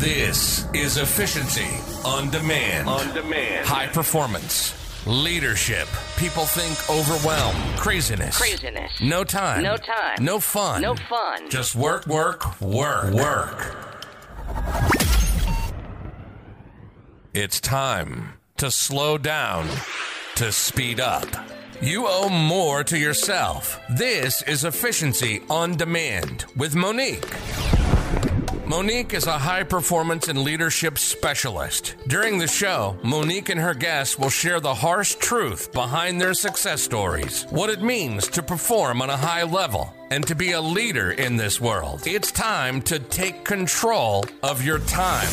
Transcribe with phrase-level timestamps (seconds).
[0.00, 1.68] This is efficiency
[2.06, 2.88] on demand.
[2.88, 3.66] On demand.
[3.66, 4.74] High performance.
[5.06, 5.86] Leadership.
[6.16, 7.54] People think overwhelm.
[7.76, 8.38] Craziness.
[8.38, 8.98] Craziness.
[9.02, 9.62] No time.
[9.62, 10.24] No time.
[10.24, 10.80] No fun.
[10.80, 11.50] No fun.
[11.50, 13.76] Just work, work, work, work.
[17.34, 19.68] It's time to slow down,
[20.36, 21.26] to speed up.
[21.82, 23.78] You owe more to yourself.
[23.90, 27.28] This is Efficiency on Demand with Monique.
[28.70, 31.96] Monique is a high performance and leadership specialist.
[32.06, 36.80] During the show, Monique and her guests will share the harsh truth behind their success
[36.80, 41.10] stories, what it means to perform on a high level, and to be a leader
[41.10, 42.02] in this world.
[42.06, 45.32] It's time to take control of your time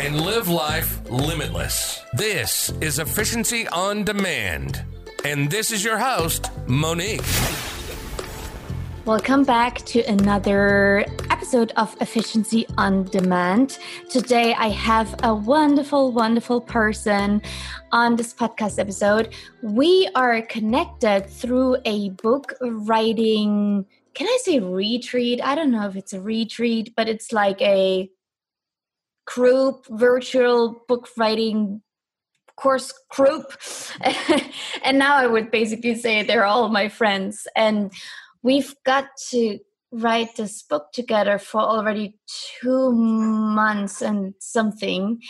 [0.00, 2.02] and live life limitless.
[2.14, 4.82] This is Efficiency on Demand.
[5.24, 7.22] And this is your host, Monique.
[9.06, 13.78] Welcome back to another episode of Efficiency on Demand.
[14.10, 17.40] Today I have a wonderful, wonderful person
[17.92, 19.32] on this podcast episode.
[19.62, 25.40] We are connected through a book writing, can I say retreat?
[25.40, 28.10] I don't know if it's a retreat, but it's like a
[29.24, 31.80] group virtual book writing
[32.56, 33.56] course group.
[34.82, 37.46] and now I would basically say they're all my friends.
[37.54, 37.92] And
[38.46, 39.58] we've got to
[39.90, 42.16] write this book together for already
[42.60, 45.20] two months and something.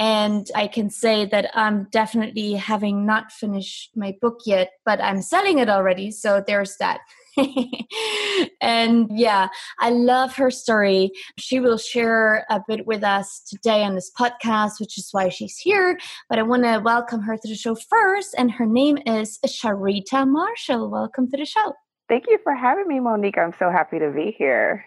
[0.00, 5.20] And i can say that i'm definitely having not finished my book yet but i'm
[5.22, 7.00] selling it already so there's that.
[8.60, 9.48] And yeah
[9.80, 11.10] i love her story.
[11.36, 15.58] She will share a bit with us today on this podcast which is why she's
[15.58, 15.98] here.
[16.28, 20.28] But i want to welcome her to the show first and her name is sharita
[20.28, 20.90] marshall.
[20.90, 21.72] Welcome to the show
[22.08, 23.38] Thank you for having me, Monique.
[23.38, 24.84] I'm so happy to be here.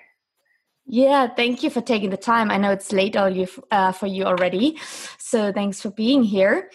[0.86, 2.50] Yeah, thank you for taking the time.
[2.50, 4.78] I know it's late all you, uh, for you already,
[5.20, 6.70] so thanks for being here.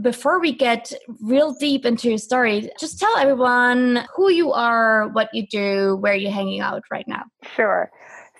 [0.00, 5.28] Before we get real deep into your story, just tell everyone who you are, what
[5.32, 7.22] you do, where you're hanging out right now.
[7.54, 7.90] Sure.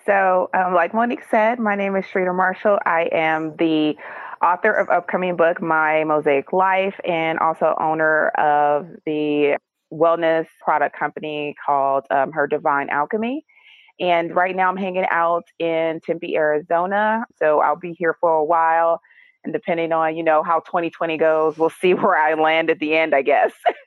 [0.04, 2.80] So, um, like Monique said, my name is Sharita Marshall.
[2.84, 3.94] I am the
[4.42, 9.56] author of upcoming book My Mosaic Life and also owner of the
[9.92, 13.44] wellness product company called um, Her Divine Alchemy.
[14.00, 17.24] And right now I'm hanging out in Tempe, Arizona.
[17.38, 19.00] So I'll be here for a while.
[19.44, 22.96] And depending on, you know, how 2020 goes, we'll see where I land at the
[22.96, 23.52] end, I guess.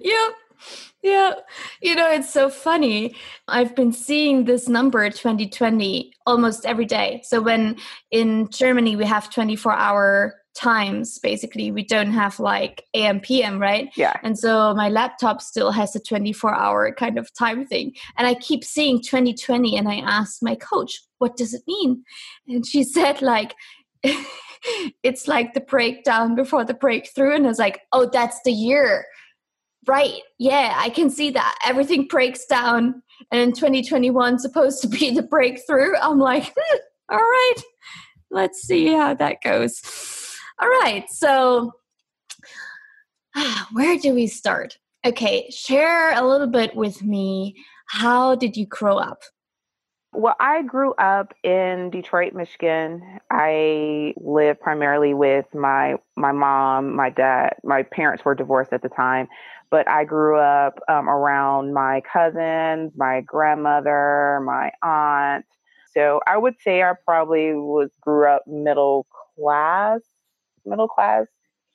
[0.00, 0.32] yep.
[1.02, 1.34] Yeah.
[1.80, 3.16] You know, it's so funny.
[3.48, 7.22] I've been seeing this number 2020 almost every day.
[7.24, 7.76] So when
[8.12, 11.70] in Germany we have 24 hour times basically.
[11.70, 13.90] We don't have like am pm right?
[13.96, 14.16] Yeah.
[14.22, 17.94] And so my laptop still has a 24 hour kind of time thing.
[18.18, 22.04] And i keep seeing 2020 and i asked my coach what does it mean?
[22.48, 23.54] And she said like
[25.02, 27.34] it's like the breakdown before the breakthrough.
[27.34, 29.06] And i was like oh that's the year.
[29.86, 30.20] Right.
[30.38, 31.58] Yeah i can see that.
[31.64, 35.96] Everything breaks down and 2021 supposed to be the breakthrough.
[35.96, 36.78] I'm like hmm,
[37.10, 37.62] all right
[38.30, 39.82] let's see how that goes
[40.60, 41.04] all right.
[41.08, 41.72] So,
[43.72, 44.78] where do we start?
[45.04, 47.56] Okay, share a little bit with me.
[47.86, 49.22] How did you grow up?
[50.14, 53.18] Well, I grew up in Detroit, Michigan.
[53.30, 57.54] I lived primarily with my my mom, my dad.
[57.64, 59.26] My parents were divorced at the time,
[59.70, 65.46] but I grew up um, around my cousins, my grandmother, my aunt.
[65.94, 70.00] So I would say I probably was grew up middle class
[70.64, 71.26] middle class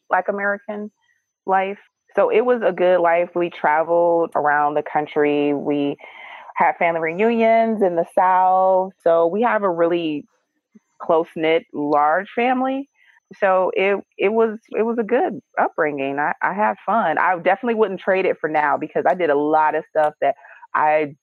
[0.09, 0.91] Black American
[1.45, 1.79] life.
[2.15, 3.29] So it was a good life.
[3.35, 5.53] We traveled around the country.
[5.53, 5.97] We
[6.55, 8.93] had family reunions in the South.
[9.03, 10.25] So we have a really
[10.99, 12.89] close knit, large family.
[13.39, 16.17] So it it was it was a good upbringing.
[16.17, 17.17] I, I had fun.
[17.17, 20.35] I definitely wouldn't trade it for now because I did a lot of stuff that
[20.73, 21.15] I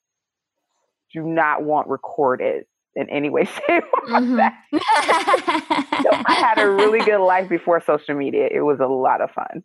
[1.12, 2.64] do not want recorded
[2.96, 4.78] in any way, shape, or mm-hmm.
[6.02, 8.48] so I had a really good life before social media.
[8.50, 9.62] It was a lot of fun.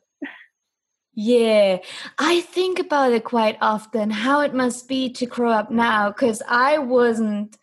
[1.13, 1.79] Yeah,
[2.17, 6.41] I think about it quite often how it must be to grow up now because
[6.47, 7.57] I wasn't,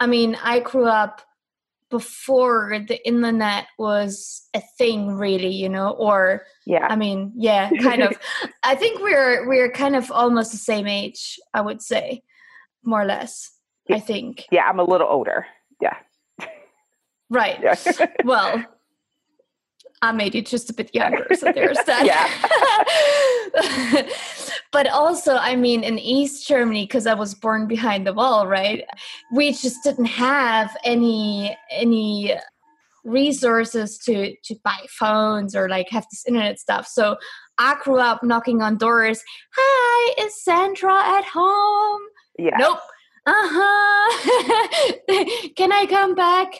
[0.00, 1.20] I mean, I grew up
[1.90, 8.02] before the internet was a thing really you know or yeah i mean yeah kind
[8.02, 8.18] of
[8.64, 12.20] i think we're we're kind of almost the same age i would say
[12.82, 13.52] more or less
[13.90, 14.46] I think.
[14.50, 15.46] Yeah, I'm a little older.
[15.80, 15.96] Yeah.
[17.30, 17.58] Right.
[17.62, 17.76] Yeah.
[18.24, 18.64] well,
[20.02, 22.04] I made it just a bit younger, so there's that.
[22.04, 24.02] yeah.
[24.72, 28.84] but also, I mean, in East Germany, because I was born behind the wall, right?
[29.32, 32.34] We just didn't have any any
[33.04, 36.86] resources to to buy phones or like have this internet stuff.
[36.86, 37.16] So
[37.58, 39.22] I grew up knocking on doors.
[39.56, 42.00] Hi, is Sandra at home?
[42.38, 42.56] Yeah.
[42.58, 42.80] Nope.
[43.26, 45.04] Uh huh.
[45.56, 46.58] Can I come back?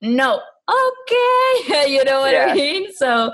[0.00, 0.40] No.
[0.68, 1.88] Okay.
[1.92, 2.48] you know what yeah.
[2.50, 2.92] I mean?
[2.94, 3.32] So,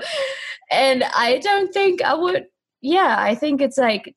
[0.71, 2.45] and I don't think I would.
[2.81, 4.15] Yeah, I think it's like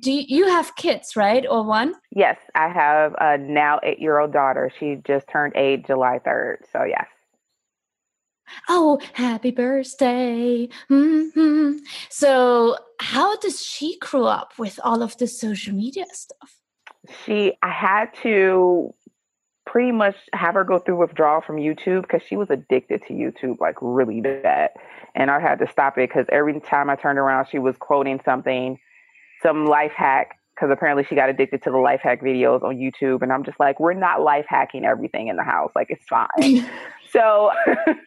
[0.00, 4.32] do you have kids right or one yes i have a now eight year old
[4.32, 7.06] daughter she just turned eight july 3rd so yes
[8.68, 11.76] oh happy birthday mm-hmm.
[12.10, 16.59] so how does she grow up with all of the social media stuff
[17.24, 18.92] she i had to
[19.66, 23.58] pretty much have her go through withdrawal from youtube because she was addicted to youtube
[23.60, 24.70] like really bad
[25.14, 28.20] and i had to stop it because every time i turned around she was quoting
[28.24, 28.78] something
[29.42, 33.22] some life hack because apparently she got addicted to the life hack videos on YouTube.
[33.22, 35.72] And I'm just like, we're not life hacking everything in the house.
[35.74, 36.68] Like, it's fine.
[37.10, 37.50] so,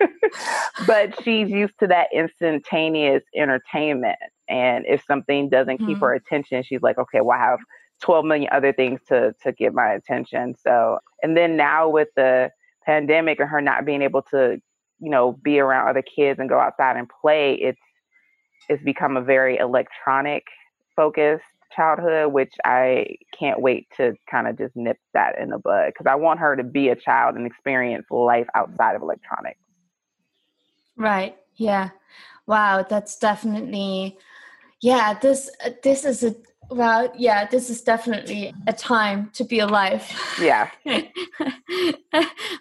[0.87, 4.19] but she's used to that instantaneous entertainment.
[4.47, 5.99] And if something doesn't keep mm-hmm.
[5.99, 7.59] her attention, she's like, okay, well, I have
[8.01, 10.55] 12 million other things to, to get my attention.
[10.55, 12.51] So, and then now with the
[12.85, 14.61] pandemic and her not being able to,
[14.99, 17.79] you know, be around other kids and go outside and play, it's,
[18.69, 20.43] it's become a very electronic
[20.95, 21.43] focused
[21.75, 26.05] childhood, which I can't wait to kind of just nip that in the bud because
[26.07, 29.59] I want her to be a child and experience life outside of electronics.
[30.95, 31.35] Right.
[31.55, 31.89] Yeah.
[32.45, 32.85] Wow.
[32.87, 34.17] That's definitely.
[34.83, 35.17] Yeah.
[35.19, 35.49] This.
[35.81, 36.35] This is a.
[36.69, 40.03] Well, yeah, this is definitely a time to be alive.
[40.41, 40.71] Yeah.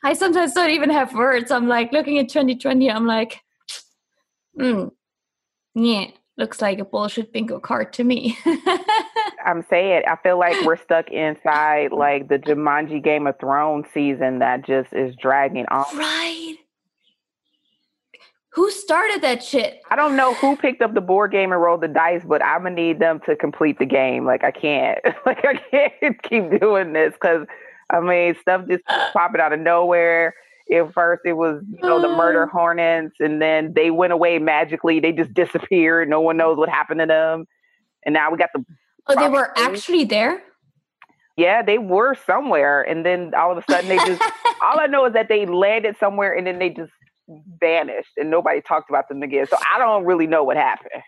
[0.02, 1.50] I sometimes don't even have words.
[1.50, 3.40] I'm like looking at 2020, I'm like,
[4.58, 4.90] mm,
[5.74, 8.36] yeah, looks like a bullshit bingo card to me.
[9.46, 14.40] I'm saying I feel like we're stuck inside like the Jumanji Game of Thrones season
[14.40, 15.84] that just is dragging on.
[15.96, 16.56] Right.
[18.54, 19.80] Who started that shit?
[19.90, 22.64] I don't know who picked up the board game and rolled the dice, but I'm
[22.64, 24.26] gonna need them to complete the game.
[24.26, 27.46] Like I can't, like I can't keep doing this because
[27.88, 28.84] I mean stuff just
[29.14, 30.34] popping out of nowhere.
[30.70, 32.50] At first it was you know the murder mm.
[32.50, 35.00] hornets and then they went away magically.
[35.00, 36.10] They just disappeared.
[36.10, 37.46] No one knows what happened to them.
[38.04, 38.64] And now we got the
[39.06, 40.42] oh they were actually there?
[41.38, 44.20] Yeah they were somewhere and then all of a sudden they just
[44.62, 46.92] all i know is that they landed somewhere and then they just
[47.60, 51.02] vanished and nobody talked about them again so i don't really know what happened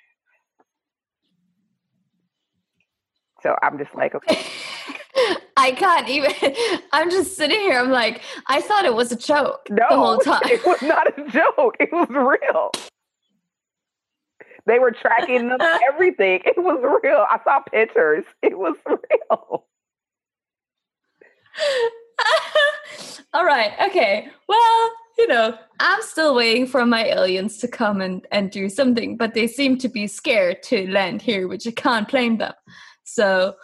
[3.42, 4.44] so i'm just like okay
[5.56, 6.32] I can't even.
[6.92, 7.78] I'm just sitting here.
[7.78, 10.42] I'm like, I thought it was a joke no, the whole time.
[10.44, 11.76] It was not a joke.
[11.80, 12.70] It was real.
[14.66, 15.58] They were tracking them,
[15.88, 16.40] everything.
[16.44, 17.26] It was real.
[17.30, 18.24] I saw pictures.
[18.42, 19.66] It was real.
[23.32, 23.72] All right.
[23.88, 24.28] Okay.
[24.48, 29.16] Well, you know, I'm still waiting for my aliens to come and, and do something,
[29.16, 32.52] but they seem to be scared to land here, which I can't blame them.
[33.04, 33.54] So,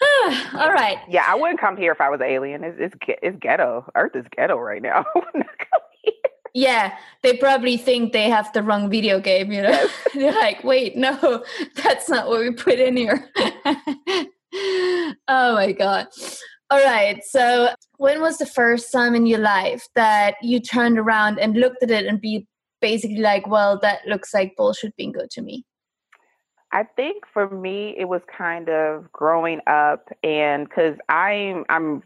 [0.54, 0.98] All right.
[1.08, 2.64] Yeah, I wouldn't come here if I was an alien.
[2.64, 3.84] It's it's, it's ghetto.
[3.94, 5.04] Earth is ghetto right now.
[6.54, 9.52] yeah, they probably think they have the wrong video game.
[9.52, 11.44] You know, they're like, wait, no,
[11.76, 13.28] that's not what we put in here.
[15.28, 16.06] oh my god.
[16.70, 17.22] All right.
[17.24, 21.82] So, when was the first time in your life that you turned around and looked
[21.82, 22.46] at it and be
[22.80, 25.64] basically like, well, that looks like bullshit bingo to me?
[26.72, 32.02] I think for me it was kind of growing up and cuz I'm I'm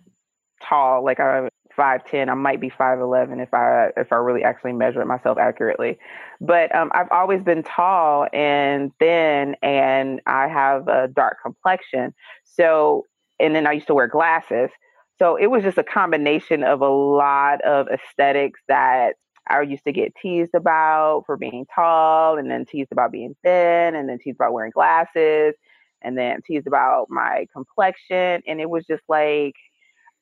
[0.63, 5.05] tall like I'm 5'10 I might be 5'11 if I if I really actually measure
[5.05, 5.99] myself accurately
[6.41, 13.05] but um, I've always been tall and thin and I have a dark complexion so
[13.41, 14.71] and then I used to wear glasses
[15.19, 19.15] so it was just a combination of a lot of aesthetics that
[19.49, 23.95] I used to get teased about for being tall and then teased about being thin
[23.95, 25.55] and then teased about wearing glasses
[26.03, 28.43] and then teased about my complexion.
[28.47, 29.55] And it was just like,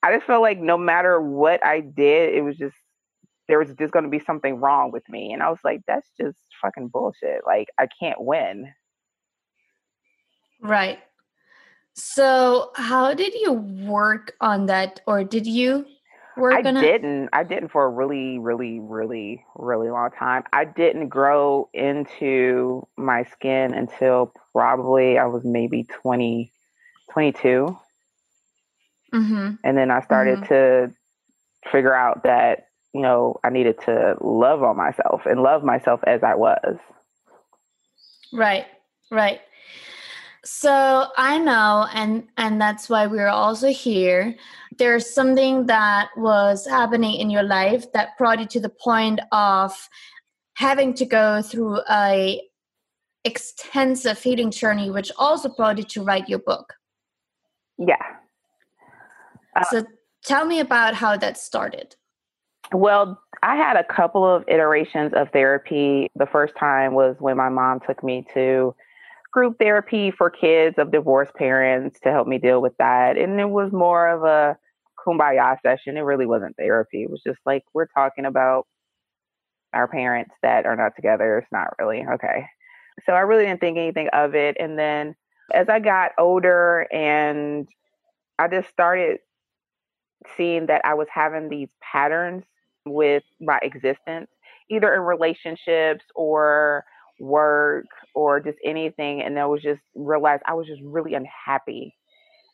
[0.02, 2.74] I just felt like no matter what I did, it was just,
[3.48, 5.32] there was just going to be something wrong with me.
[5.32, 7.42] And I was like, that's just fucking bullshit.
[7.46, 8.72] Like, I can't win.
[10.60, 10.98] Right.
[11.94, 15.86] So, how did you work on that, or did you
[16.36, 16.80] we're I gonna...
[16.80, 17.28] didn't.
[17.32, 20.44] I didn't for a really, really, really, really long time.
[20.52, 26.50] I didn't grow into my skin until probably I was maybe 20,
[27.12, 27.76] 22.
[29.12, 29.54] Mm-hmm.
[29.62, 30.46] And then I started mm-hmm.
[30.46, 30.94] to
[31.70, 36.22] figure out that, you know, I needed to love on myself and love myself as
[36.22, 36.78] I was.
[38.32, 38.64] Right,
[39.10, 39.40] right.
[40.44, 44.34] So I know, and and that's why we're also here.
[44.76, 49.88] There's something that was happening in your life that brought you to the point of
[50.54, 52.42] having to go through a
[53.24, 56.72] extensive healing journey, which also brought you to write your book.
[57.78, 58.02] Yeah.
[59.54, 59.84] Uh, so
[60.24, 61.94] tell me about how that started.
[62.72, 66.08] Well, I had a couple of iterations of therapy.
[66.16, 68.74] The first time was when my mom took me to
[69.32, 73.16] group therapy for kids of divorced parents to help me deal with that.
[73.16, 74.56] And it was more of a
[75.04, 75.96] kumbaya session.
[75.96, 77.02] It really wasn't therapy.
[77.02, 78.66] It was just like, we're talking about
[79.72, 81.38] our parents that are not together.
[81.38, 82.44] It's not really okay.
[83.06, 84.56] So I really didn't think anything of it.
[84.60, 85.14] And then
[85.54, 87.66] as I got older and
[88.38, 89.18] I just started
[90.36, 92.44] seeing that I was having these patterns
[92.84, 94.28] with my existence,
[94.70, 96.84] either in relationships or
[97.22, 99.22] work or just anything.
[99.22, 101.94] And I was just realized I was just really unhappy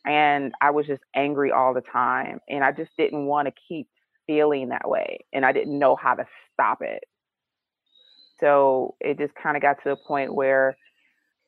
[0.06, 2.38] and I was just angry all the time.
[2.48, 3.88] And I just didn't want to keep
[4.26, 5.25] feeling that way.
[5.32, 7.02] And I didn't know how to stop it.
[8.40, 10.76] So it just kind of got to a point where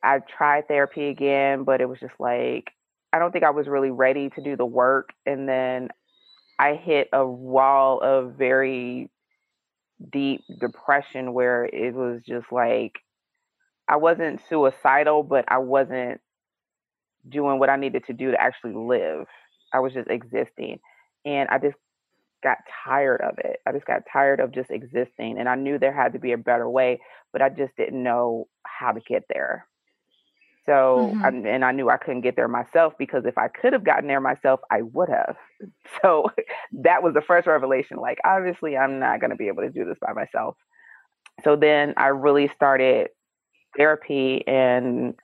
[0.03, 2.65] I tried therapy again, but it was just like,
[3.13, 5.09] I don't think I was really ready to do the work.
[5.25, 5.89] And then
[6.59, 9.09] I hit a wall of very
[10.11, 12.93] deep depression where it was just like
[13.91, 16.21] I wasn't suicidal, but I wasn't
[17.27, 19.25] doing what I needed to do to actually live.
[19.73, 20.79] I was just existing.
[21.25, 21.75] And I just
[22.41, 23.57] got tired of it.
[23.67, 25.37] I just got tired of just existing.
[25.37, 27.01] And I knew there had to be a better way,
[27.33, 29.67] but I just didn't know how to get there.
[30.65, 31.25] So, mm-hmm.
[31.25, 34.07] I, and I knew I couldn't get there myself because if I could have gotten
[34.07, 35.35] there myself, I would have.
[36.01, 36.31] So
[36.83, 37.97] that was the first revelation.
[37.97, 40.55] Like, obviously, I'm not going to be able to do this by myself.
[41.43, 43.09] So then I really started
[43.77, 45.15] therapy and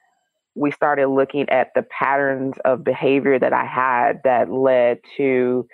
[0.56, 5.68] we started looking at the patterns of behavior that I had that led to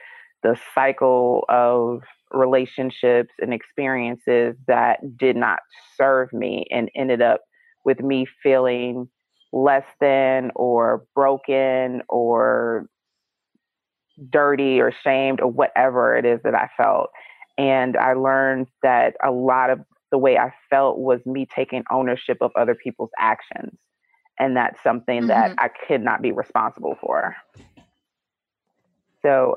[0.43, 2.01] the cycle of
[2.31, 5.59] relationships and experiences that did not
[5.97, 7.41] serve me and ended up
[7.85, 9.07] with me feeling
[9.53, 12.87] less than or broken or
[14.29, 17.09] dirty or shamed or whatever it is that I felt.
[17.57, 19.79] And I learned that a lot of
[20.13, 23.75] the way I felt was me taking ownership of other people's actions.
[24.37, 25.27] And that's something mm-hmm.
[25.29, 27.35] that I could not be responsible for.
[29.23, 29.55] So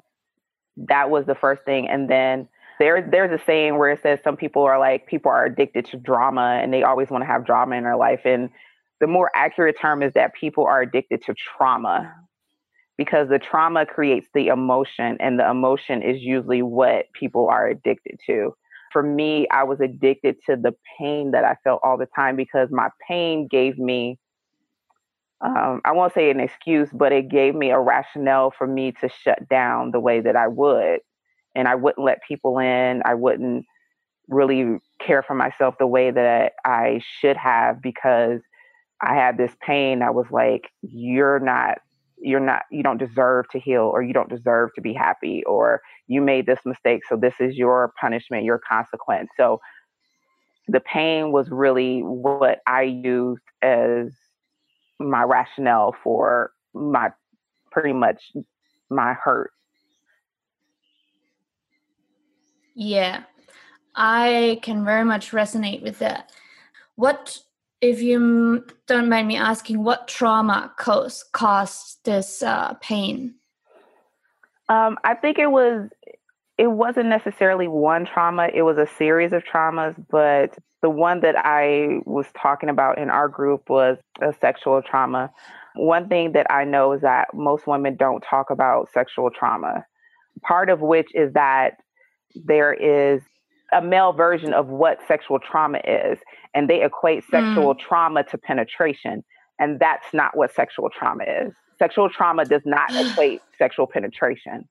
[0.78, 1.90] that was the first thing.
[1.90, 2.48] And then
[2.78, 5.98] there, there's a saying where it says some people are like, people are addicted to
[5.98, 8.22] drama and they always want to have drama in their life.
[8.24, 8.48] And
[8.98, 12.14] the more accurate term is that people are addicted to trauma
[12.96, 18.18] because the trauma creates the emotion and the emotion is usually what people are addicted
[18.24, 18.54] to.
[18.92, 22.70] For me, I was addicted to the pain that I felt all the time because
[22.70, 24.18] my pain gave me,
[25.40, 29.08] um, I won't say an excuse, but it gave me a rationale for me to
[29.08, 31.00] shut down the way that I would.
[31.54, 33.02] And I wouldn't let people in.
[33.04, 33.66] I wouldn't
[34.28, 38.40] really care for myself the way that I should have because
[39.00, 41.78] I had this pain I was like, you're not,
[42.18, 45.82] you're not, you don't deserve to heal or you don't deserve to be happy or
[46.06, 47.02] you made this mistake.
[47.08, 49.30] So this is your punishment, your consequence.
[49.36, 49.60] So
[50.68, 54.12] the pain was really what I used as
[54.98, 57.10] my rationale for my
[57.70, 58.32] pretty much
[58.90, 59.50] my hurt.
[62.74, 63.22] Yeah,
[63.94, 66.30] I can very much resonate with that.
[66.96, 67.38] What
[67.80, 73.34] if you don't mind me asking, what trauma caused caused this uh, pain?
[74.68, 75.88] Um, I think it was
[76.58, 79.94] it wasn't necessarily one trauma; it was a series of traumas.
[80.10, 85.30] But the one that I was talking about in our group was a sexual trauma.
[85.74, 89.84] One thing that I know is that most women don't talk about sexual trauma.
[90.42, 91.78] Part of which is that
[92.34, 93.22] there is
[93.72, 96.18] a male version of what sexual trauma is
[96.54, 97.78] and they equate sexual mm.
[97.78, 99.24] trauma to penetration
[99.58, 101.52] and that's not what sexual trauma is.
[101.78, 104.68] Sexual trauma does not equate sexual penetration.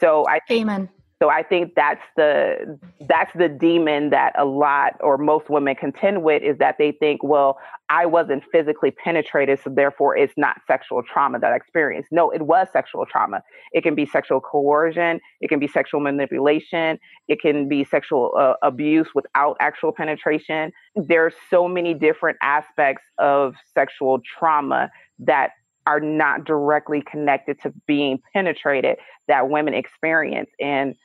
[0.00, 0.88] So i amen
[1.22, 6.24] so I think that's the that's the demon that a lot or most women contend
[6.24, 11.00] with is that they think, well, I wasn't physically penetrated, so therefore it's not sexual
[11.04, 12.08] trauma that I experienced.
[12.10, 13.40] No, it was sexual trauma.
[13.70, 16.98] It can be sexual coercion, it can be sexual manipulation,
[17.28, 20.72] it can be sexual uh, abuse without actual penetration.
[20.96, 25.50] There's so many different aspects of sexual trauma that
[25.86, 28.96] are not directly connected to being penetrated
[29.28, 30.96] that women experience and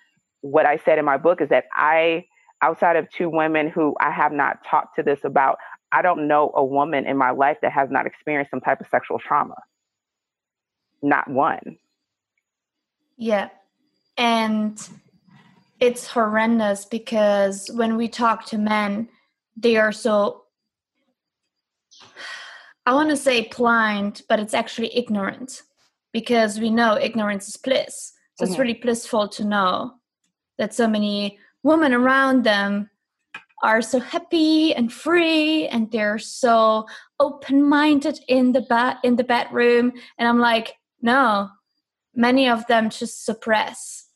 [0.52, 2.26] what I said in my book is that I,
[2.62, 5.58] outside of two women who I have not talked to this about,
[5.92, 8.88] I don't know a woman in my life that has not experienced some type of
[8.88, 9.56] sexual trauma.
[11.02, 11.78] Not one.
[13.18, 13.50] Yeah.
[14.18, 14.80] And
[15.80, 19.10] it's horrendous because when we talk to men,
[19.56, 20.44] they are so,
[22.86, 25.62] I want to say blind, but it's actually ignorant
[26.12, 28.14] because we know ignorance is bliss.
[28.36, 28.52] So mm-hmm.
[28.52, 29.97] it's really blissful to know
[30.58, 32.90] that so many women around them
[33.64, 36.86] are so happy and free and they're so
[37.20, 39.92] open-minded in the bed in the bedroom.
[40.18, 41.50] And i'm like no
[42.16, 44.08] many of them just suppress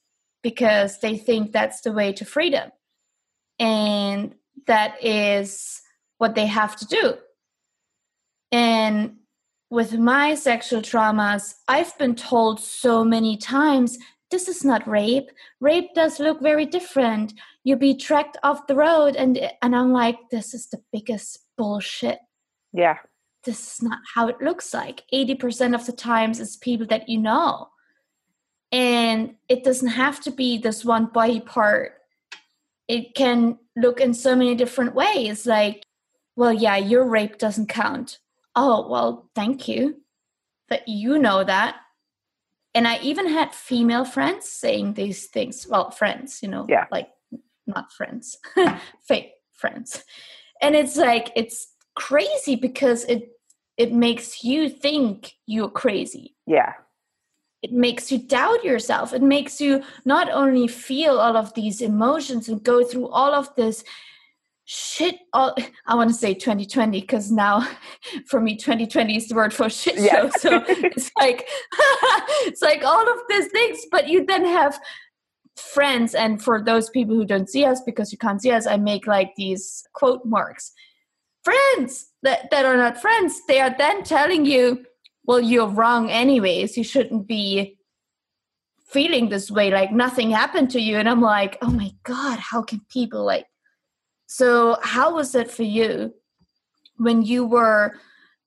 [0.43, 2.71] because they think that's the way to freedom.
[3.59, 4.33] And
[4.65, 5.81] that is
[6.17, 7.13] what they have to do.
[8.51, 9.17] And
[9.69, 13.97] with my sexual traumas i've been told so many times
[14.31, 15.29] this is not rape.
[15.59, 17.33] Rape does look very different.
[17.63, 22.19] You be tracked off the road and and i'm like this is the biggest bullshit.
[22.73, 22.97] Yeah.
[23.43, 25.03] This is not how it looks like.
[25.13, 27.69] 80% of the times it's people that you know.
[28.71, 31.93] And it doesn't have to be this one body part.
[32.87, 35.85] It can look in so many different ways like
[36.35, 38.19] well yeah your rape doesn't count.
[38.55, 39.97] Oh well thank you.
[40.69, 41.80] That you know that
[42.73, 45.67] and i even had female friends saying these things.
[45.69, 46.85] Well friends you know yeah.
[46.91, 47.09] like
[47.67, 48.37] not friends
[49.07, 50.03] fake friends.
[50.61, 53.29] And it's like it's crazy because it
[53.77, 56.35] it makes you think you're crazy.
[56.45, 56.73] Yeah.
[57.61, 59.13] It makes you doubt yourself.
[59.13, 63.55] It makes you not only feel all of these emotions and go through all of
[63.55, 63.83] this
[64.65, 65.55] shit all
[65.87, 67.67] i want to say 2020 because now
[68.27, 70.29] for me 2020 is the word for shit show.
[70.37, 71.47] So it's like
[72.43, 74.79] it's like all of these things but you then have
[75.57, 78.77] friends and for those people who don't see us because you can't see us i
[78.77, 80.71] make like these quote marks.
[81.43, 84.85] Friends that, that are not friends they are then telling you
[85.25, 86.77] well you're wrong anyways.
[86.77, 87.77] You shouldn't be
[88.87, 89.71] feeling this way.
[89.71, 90.97] Like nothing happened to you.
[90.97, 93.45] And i'm like oh my god how can people like
[94.31, 96.13] so how was it for you
[96.97, 97.93] when you were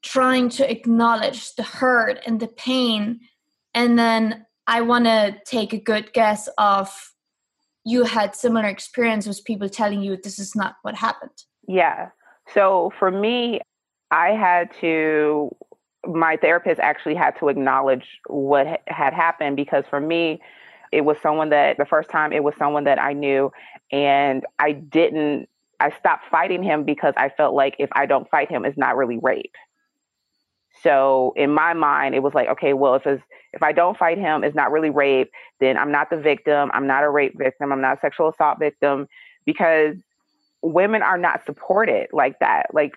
[0.03, 3.21] trying to acknowledge the hurt and the pain
[3.75, 7.13] and then i want to take a good guess of
[7.85, 12.09] you had similar experience with people telling you this is not what happened yeah
[12.55, 13.61] so for me
[14.11, 15.51] i had to
[16.07, 20.41] my therapist actually had to acknowledge what had happened because for me,
[20.93, 23.51] it was someone that the first time it was someone that I knew,
[23.91, 25.49] and I didn't.
[25.85, 28.97] I stopped fighting him because I felt like if I don't fight him, it's not
[28.97, 29.55] really rape.
[30.83, 34.45] So in my mind, it was like, okay, well, if if I don't fight him,
[34.45, 35.31] it's not really rape.
[35.61, 36.71] Then I'm not the victim.
[36.73, 37.71] I'm not a rape victim.
[37.71, 39.09] I'm not a sexual assault victim
[39.45, 39.97] because
[40.63, 42.73] women are not supported like that.
[42.73, 42.93] Like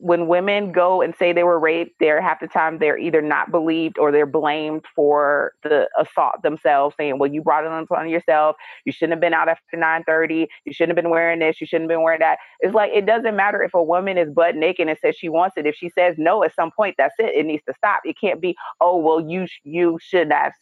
[0.00, 3.50] when women go and say they were raped, they're half the time they're either not
[3.50, 8.56] believed or they're blamed for the assault themselves, saying, "Well, you brought it on yourself.
[8.86, 10.48] You shouldn't have been out after 9:30.
[10.64, 11.60] You shouldn't have been wearing this.
[11.60, 14.30] You shouldn't have been wearing that." It's like it doesn't matter if a woman is
[14.30, 15.66] butt naked and says she wants it.
[15.66, 17.34] If she says no at some point, that's it.
[17.34, 18.00] It needs to stop.
[18.04, 20.52] It can't be, "Oh, well, you you should not have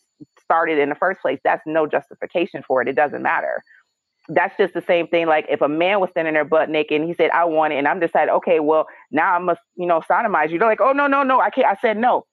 [0.41, 2.89] started in the first place." That's no justification for it.
[2.89, 3.63] It doesn't matter
[4.29, 5.27] that's just the same thing.
[5.27, 7.77] Like if a man was standing there butt naked and he said, I want it,
[7.77, 10.59] and I'm decided, okay, well, now I must, you know, sodomize you.
[10.59, 11.67] They're like, oh no, no, no, I can't.
[11.67, 12.27] I said no.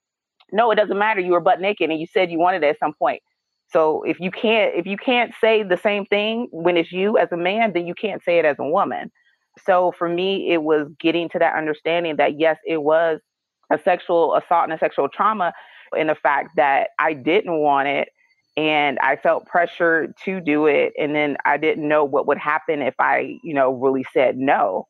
[0.52, 1.19] No, it doesn't matter.
[1.19, 3.21] You were butt naked and you said you wanted it at some point.
[3.71, 7.32] So if you can't if you can't say the same thing when it's you as
[7.32, 9.12] a man, then you can't say it as a woman.
[9.65, 13.19] So for me, it was getting to that understanding that yes, it was
[13.71, 15.54] a sexual assault and a sexual trauma
[15.95, 18.10] in the fact that I didn't want it
[18.60, 20.91] and I felt pressure to do it.
[21.00, 24.86] And then I didn't know what would happen if I, you know, really said no.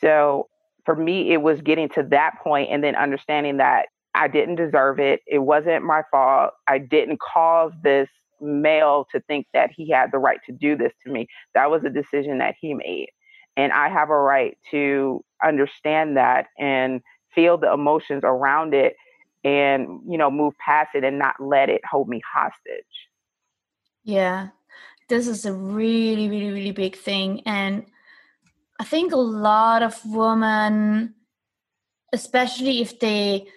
[0.00, 0.46] So
[0.84, 5.00] for me, it was getting to that point and then understanding that I didn't deserve
[5.00, 5.22] it.
[5.26, 6.52] It wasn't my fault.
[6.68, 8.08] I didn't cause this
[8.40, 11.26] male to think that he had the right to do this to me.
[11.56, 13.08] That was a decision that he made.
[13.56, 17.00] And I have a right to understand that and
[17.34, 18.94] feel the emotions around it
[19.44, 23.07] and you know move past it and not let it hold me hostage
[24.08, 24.48] yeah,
[25.10, 27.42] this is a really, really, really big thing.
[27.44, 27.84] And
[28.80, 31.14] I think a lot of women,
[32.14, 33.48] especially if they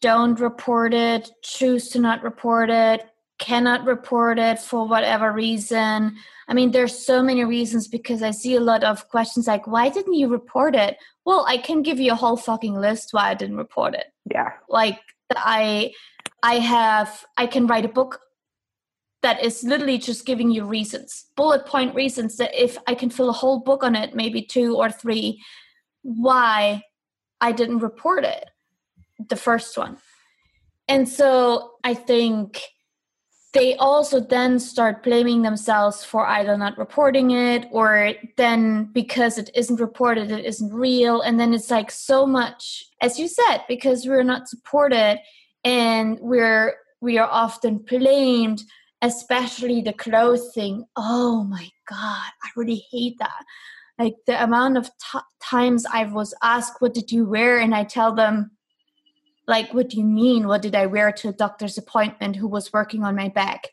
[0.00, 3.04] don't report it, choose to not report it,
[3.40, 6.14] cannot report it for whatever reason.
[6.46, 9.88] I mean, there's so many reasons because I see a lot of questions like, why
[9.88, 10.98] didn't you report it?
[11.24, 14.06] Well, I can give you a whole fucking list why I didn't report it.
[14.32, 14.52] Yeah.
[14.68, 15.00] Like
[15.32, 15.94] I
[16.44, 18.20] I have I can write a book
[19.22, 23.28] that is literally just giving you reasons, bullet point reasons that if I can fill
[23.28, 25.42] a whole book on it, maybe two or three,
[26.02, 26.82] why
[27.40, 28.44] I didn't report it,
[29.28, 29.98] the first one.
[30.86, 32.62] And so I think
[33.54, 39.50] they also then start blaming themselves for either not reporting it or then because it
[39.54, 41.22] isn't reported, it isn't real.
[41.22, 45.18] And then it's like so much, as you said, because we're not supported
[45.64, 48.62] and we're we are often blamed
[49.02, 50.84] especially the clothing.
[50.96, 53.44] Oh my god i really hate that.
[53.98, 57.58] Like the amount of t- times i was asked what did you wear?
[57.58, 58.50] and i tell them
[59.46, 60.46] like what do you mean?
[60.46, 63.68] What did i wear to a doctor's appointment who was working on my back?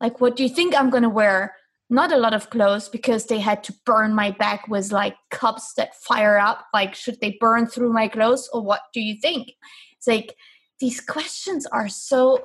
[0.00, 1.54] Like what do you think i'm going to wear?
[1.90, 5.72] Not a lot of clothes because they had to burn my back with like cups
[5.76, 9.52] that fire up like should they burn through my clothes or what do you think?
[9.96, 10.34] It's like
[10.80, 12.44] these questions are so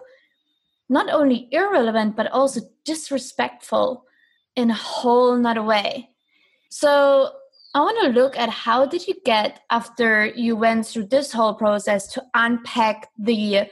[0.93, 4.05] not only irrelevant but also disrespectful
[4.55, 6.09] in a whole nother way.
[6.69, 7.31] So
[7.75, 11.55] i want to look at how did you get after you went through this whole
[11.55, 13.67] process to unpack the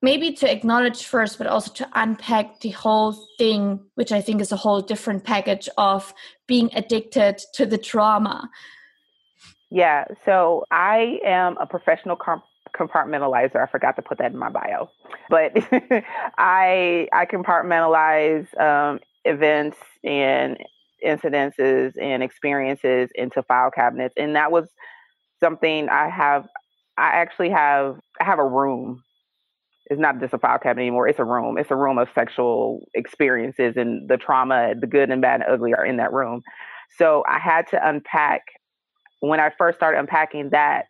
[0.00, 4.52] maybe to acknowledge first but also to unpack the whole thing which i think is
[4.52, 6.14] a whole different package of
[6.46, 8.48] being addicted to the trauma?
[9.70, 12.16] Yeah so i am a professional
[12.78, 13.62] compartmentalizer.
[13.62, 14.90] I forgot to put that in my bio,
[15.30, 15.52] but
[16.38, 20.58] I I compartmentalize um, events and
[21.04, 24.68] incidences and experiences into file cabinets, and that was
[25.42, 26.46] something I have.
[26.96, 29.02] I actually have I have a room.
[29.86, 31.08] It's not just a file cabinet anymore.
[31.08, 31.58] It's a room.
[31.58, 35.74] It's a room of sexual experiences and the trauma, the good and bad and ugly
[35.74, 36.42] are in that room.
[36.96, 38.42] So I had to unpack
[39.20, 40.86] when I first started unpacking that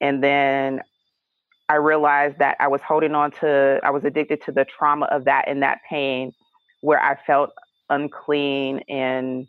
[0.00, 0.80] and then
[1.68, 5.24] I realized that I was holding on to, I was addicted to the trauma of
[5.26, 6.32] that and that pain
[6.80, 7.50] where I felt
[7.90, 9.46] unclean and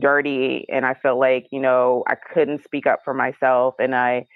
[0.00, 0.66] dirty.
[0.70, 4.26] And I felt like, you know, I couldn't speak up for myself and I,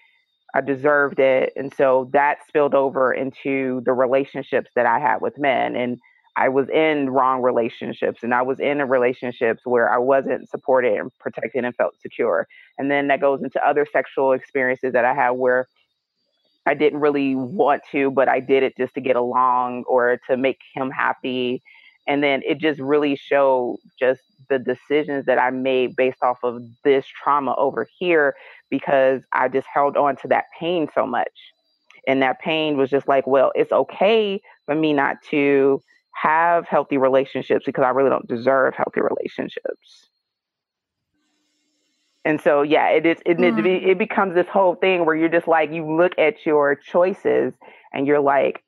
[0.54, 1.52] I deserved it.
[1.56, 5.76] And so that spilled over into the relationships that I had with men.
[5.76, 5.98] And
[6.36, 11.10] I was in wrong relationships and I was in relationships where I wasn't supported and
[11.20, 12.48] protected and felt secure.
[12.76, 15.68] And then that goes into other sexual experiences that I had where
[16.66, 20.36] I didn't really want to, but I did it just to get along or to
[20.36, 21.62] make him happy.
[22.06, 26.62] And then it just really showed just the decisions that I made based off of
[26.84, 28.34] this trauma over here
[28.70, 31.32] because I just held on to that pain so much.
[32.06, 35.80] And that pain was just like, well, it's okay for me not to
[36.12, 40.08] have healthy relationships because I really don't deserve healthy relationships
[42.24, 43.58] and so yeah it is it, mm.
[43.58, 47.52] it, it becomes this whole thing where you're just like you look at your choices
[47.92, 48.62] and you're like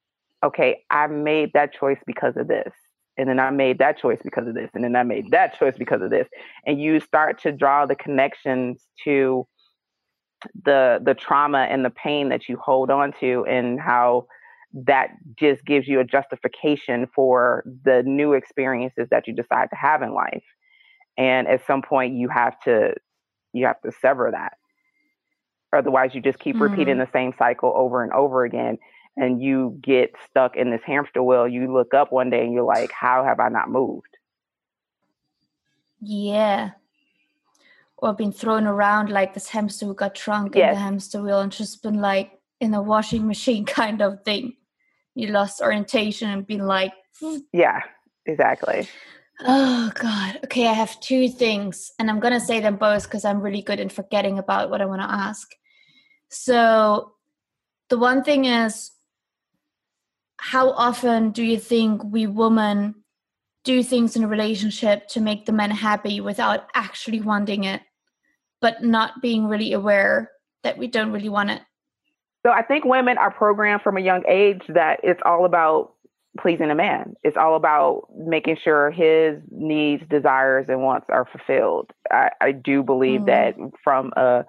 [0.45, 2.73] okay i made that choice because of this
[3.16, 5.75] and then i made that choice because of this and then i made that choice
[5.79, 6.29] because of this
[6.66, 9.47] and you start to draw the connections to
[10.64, 14.27] the the trauma and the pain that you hold on to and how
[14.75, 20.03] that just gives you a justification for the new experiences that you decide to have
[20.03, 20.45] in life
[21.16, 22.92] and at some point you have to
[23.57, 24.55] you have to sever that.
[25.73, 26.62] Otherwise, you just keep mm-hmm.
[26.62, 28.79] repeating the same cycle over and over again.
[29.16, 31.49] And you get stuck in this hamster wheel.
[31.49, 34.16] You look up one day and you're like, how have I not moved?
[36.01, 36.73] Yeah.
[37.97, 40.69] Or been thrown around like this hamster who got drunk yes.
[40.69, 44.57] in the hamster wheel and just been like in a washing machine kind of thing.
[45.14, 46.92] You lost orientation and been like,
[47.53, 47.81] yeah,
[48.27, 48.87] exactly.
[49.40, 50.40] Oh God.
[50.44, 53.81] Okay, I have two things, and I'm gonna say them both because I'm really good
[53.81, 55.55] in forgetting about what I want to ask.
[56.31, 57.12] So,
[57.88, 58.92] the one thing is,
[60.38, 62.94] how often do you think we women
[63.64, 67.83] do things in a relationship to make the men happy without actually wanting it,
[68.61, 70.31] but not being really aware
[70.62, 71.62] that we don't really want it?
[72.46, 75.94] So I think women are programmed from a young age that it's all about
[76.37, 77.14] pleasing a man.
[77.22, 81.92] It's all about making sure his needs, desires, and wants are fulfilled.
[82.11, 83.27] I, I do believe mm.
[83.27, 84.44] that from a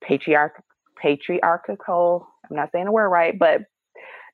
[0.00, 0.62] patriarch
[1.00, 3.62] patriarchal, I'm not saying the word right, but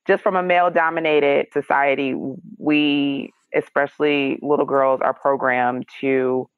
[0.07, 2.15] just from a male dominated society,
[2.59, 6.49] we, especially little girls, are programmed to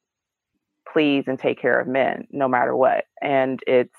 [0.93, 3.05] please and take care of men no matter what.
[3.21, 3.95] And it's,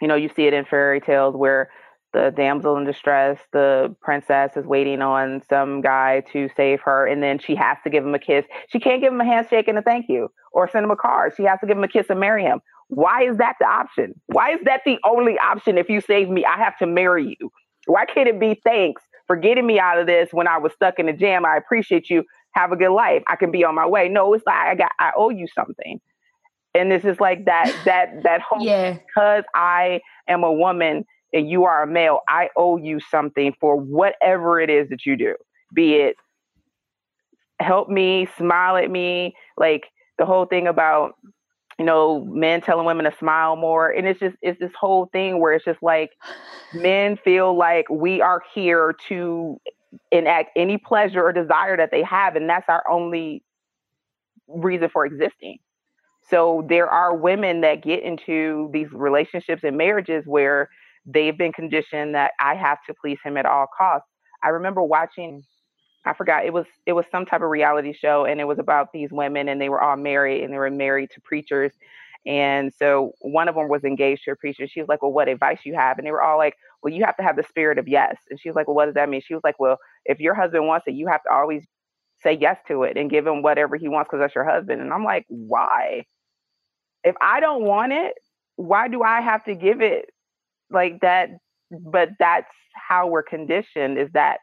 [0.00, 1.70] you know, you see it in fairy tales where
[2.12, 7.22] the damsel in distress, the princess is waiting on some guy to save her, and
[7.22, 8.44] then she has to give him a kiss.
[8.68, 11.32] She can't give him a handshake and a thank you or send him a card.
[11.36, 12.60] She has to give him a kiss and marry him.
[12.88, 14.20] Why is that the option?
[14.26, 15.78] Why is that the only option?
[15.78, 17.50] If you save me, I have to marry you.
[17.86, 20.98] Why can't it be thanks for getting me out of this when I was stuck
[20.98, 21.46] in a jam?
[21.46, 22.24] I appreciate you.
[22.54, 23.22] Have a good life.
[23.28, 24.08] I can be on my way.
[24.08, 26.00] No, it's like I got I owe you something.
[26.74, 28.94] And this is like that that that whole yeah.
[28.94, 33.76] because I am a woman and you are a male, I owe you something for
[33.76, 35.34] whatever it is that you do.
[35.72, 36.16] Be it
[37.60, 39.84] help me, smile at me, like
[40.18, 41.14] the whole thing about
[41.78, 45.40] you know men telling women to smile more and it's just it's this whole thing
[45.40, 46.10] where it's just like
[46.74, 49.58] men feel like we are here to
[50.12, 53.42] enact any pleasure or desire that they have and that's our only
[54.46, 55.56] reason for existing
[56.28, 60.68] so there are women that get into these relationships and marriages where
[61.06, 64.08] they've been conditioned that I have to please him at all costs.
[64.42, 65.44] I remember watching mm.
[66.04, 68.92] I forgot it was it was some type of reality show and it was about
[68.92, 71.72] these women and they were all married and they were married to preachers.
[72.26, 74.66] And so one of them was engaged to a preacher.
[74.68, 75.98] She was like, Well, what advice you have?
[75.98, 78.16] And they were all like, Well, you have to have the spirit of yes.
[78.30, 79.22] And she was like, Well, what does that mean?
[79.24, 81.66] She was like, Well, if your husband wants it, you have to always
[82.22, 84.80] say yes to it and give him whatever he wants because that's your husband.
[84.82, 86.04] And I'm like, Why?
[87.04, 88.14] If I don't want it,
[88.56, 90.10] why do I have to give it
[90.70, 91.30] like that?
[91.70, 94.38] But that's how we're conditioned is that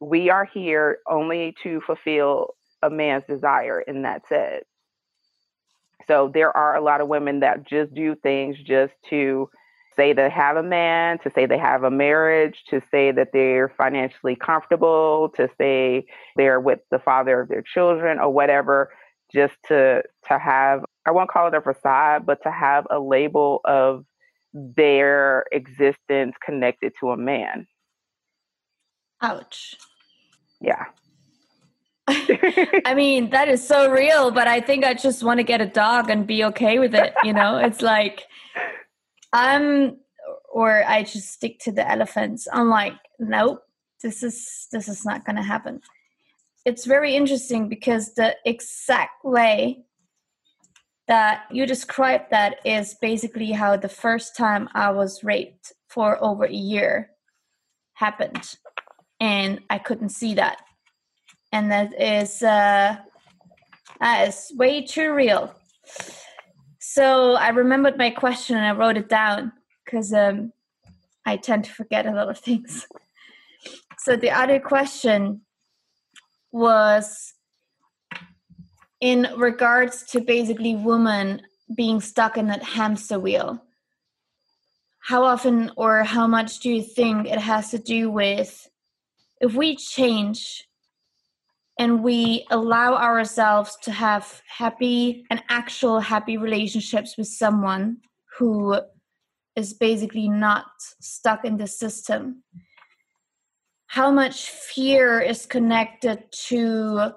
[0.00, 4.66] we are here only to fulfill a man's desire, and that's it.
[6.06, 9.48] So there are a lot of women that just do things just to
[9.96, 13.68] say they have a man, to say they have a marriage, to say that they're
[13.76, 18.90] financially comfortable, to say they're with the father of their children or whatever,
[19.32, 23.60] just to to have I won't call it a facade, but to have a label
[23.64, 24.04] of
[24.52, 27.66] their existence connected to a man.
[29.22, 29.76] Ouch.
[30.60, 30.86] Yeah.
[32.08, 35.66] I mean, that is so real, but I think I just want to get a
[35.66, 37.14] dog and be okay with it.
[37.22, 38.24] You know, it's like
[39.32, 39.98] I'm,
[40.52, 42.48] or I just stick to the elephants.
[42.52, 43.62] I'm like, nope,
[44.02, 45.80] this is this is not going to happen.
[46.64, 49.84] It's very interesting because the exact way
[51.10, 56.44] that you described that is basically how the first time I was raped for over
[56.44, 57.10] a year
[57.94, 58.56] happened
[59.18, 60.62] and I couldn't see that.
[61.50, 62.96] And that is uh,
[63.98, 65.52] that is way too real.
[66.78, 69.50] So I remembered my question and I wrote it down
[69.84, 70.52] because um,
[71.26, 72.86] I tend to forget a lot of things.
[73.98, 75.42] So the other question
[76.52, 77.34] was
[79.00, 81.42] in regards to basically women
[81.74, 83.62] being stuck in that hamster wheel.
[85.00, 88.68] How often or how much do you think it has to do with
[89.40, 90.66] if we change
[91.78, 97.98] and we allow ourselves to have happy and actual happy relationships with someone
[98.38, 98.78] who
[99.56, 100.66] is basically not
[101.00, 102.42] stuck in the system
[103.90, 107.12] how much fear is connected to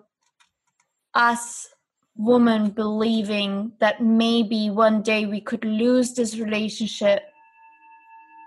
[1.13, 1.69] us
[2.15, 7.23] women believing that maybe one day we could lose this relationship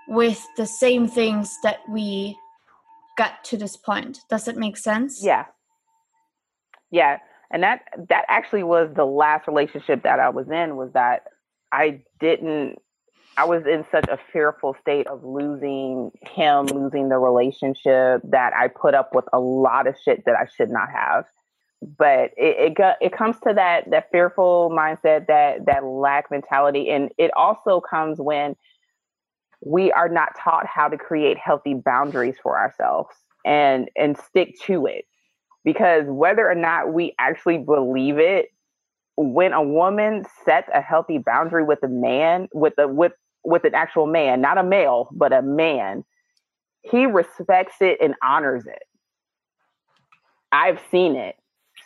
[0.09, 2.37] with the same things that we
[3.19, 4.21] got to this point.
[4.31, 5.25] Does it make sense?
[5.25, 5.47] Yeah.
[6.91, 7.19] Yeah.
[7.51, 11.25] And that that actually was the last relationship that I was in was that
[11.73, 12.79] I didn't
[13.37, 18.69] I was in such a fearful state of losing him, losing the relationship that I
[18.69, 21.25] put up with a lot of shit that I should not have.
[21.83, 27.11] But it it, it comes to that that fearful mindset, that that lack mentality, and
[27.19, 28.57] it also comes when
[29.65, 34.87] we are not taught how to create healthy boundaries for ourselves and and stick to
[34.87, 35.05] it.
[35.65, 38.47] Because whether or not we actually believe it
[39.17, 43.13] when a woman sets a healthy boundary with a man with a with
[43.45, 46.05] with an actual man not a male but a man
[46.91, 48.83] he respects it and honors it.
[50.53, 51.37] I've seen it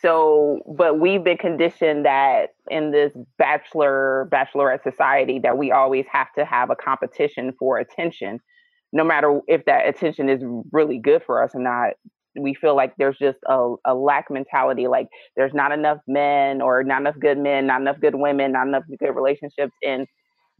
[0.01, 6.27] so but we've been conditioned that in this bachelor bachelorette society that we always have
[6.37, 8.39] to have a competition for attention
[8.93, 11.93] no matter if that attention is really good for us or not.
[12.35, 16.81] We feel like there's just a, a lack mentality like there's not enough men or
[16.83, 20.07] not enough good men not enough good women not enough good relationships and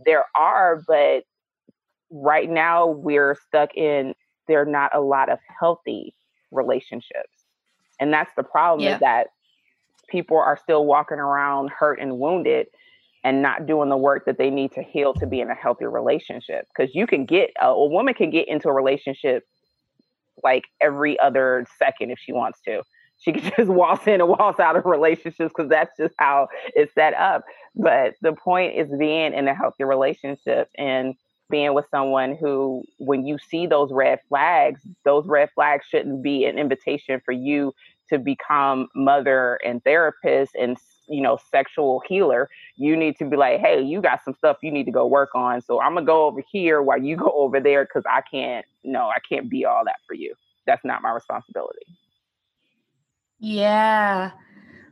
[0.05, 1.23] there are but
[2.11, 4.13] right now we're stuck in
[4.49, 6.13] there are not a lot of healthy
[6.51, 7.40] relationships
[8.01, 8.95] and that's the problem yeah.
[8.95, 9.27] is that
[10.09, 12.67] people are still walking around hurt and wounded
[13.23, 15.85] and not doing the work that they need to heal to be in a healthy
[15.85, 16.67] relationship.
[16.75, 19.45] Because you can get a, a woman can get into a relationship
[20.43, 22.81] like every other second if she wants to.
[23.19, 26.93] She can just waltz in and waltz out of relationships because that's just how it's
[26.95, 27.43] set up.
[27.75, 31.13] But the point is being in a healthy relationship and
[31.51, 36.45] being with someone who, when you see those red flags, those red flags shouldn't be
[36.45, 37.73] an invitation for you
[38.09, 40.77] to become mother and therapist and
[41.11, 44.71] you know, sexual healer, you need to be like, hey, you got some stuff you
[44.71, 45.61] need to go work on.
[45.61, 49.07] So I'm gonna go over here while you go over there because I can't, no,
[49.07, 50.33] I can't be all that for you.
[50.65, 51.85] That's not my responsibility.
[53.39, 54.31] Yeah.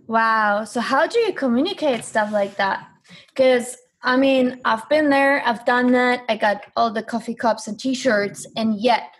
[0.07, 0.65] Wow.
[0.65, 2.85] So how do you communicate stuff like that?
[3.29, 7.67] Because I mean, I've been there, I've done that, I got all the coffee cups
[7.67, 9.15] and t shirts, and yet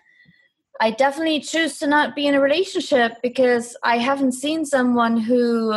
[0.79, 5.73] I definitely choose to not be in a relationship because I haven't seen someone who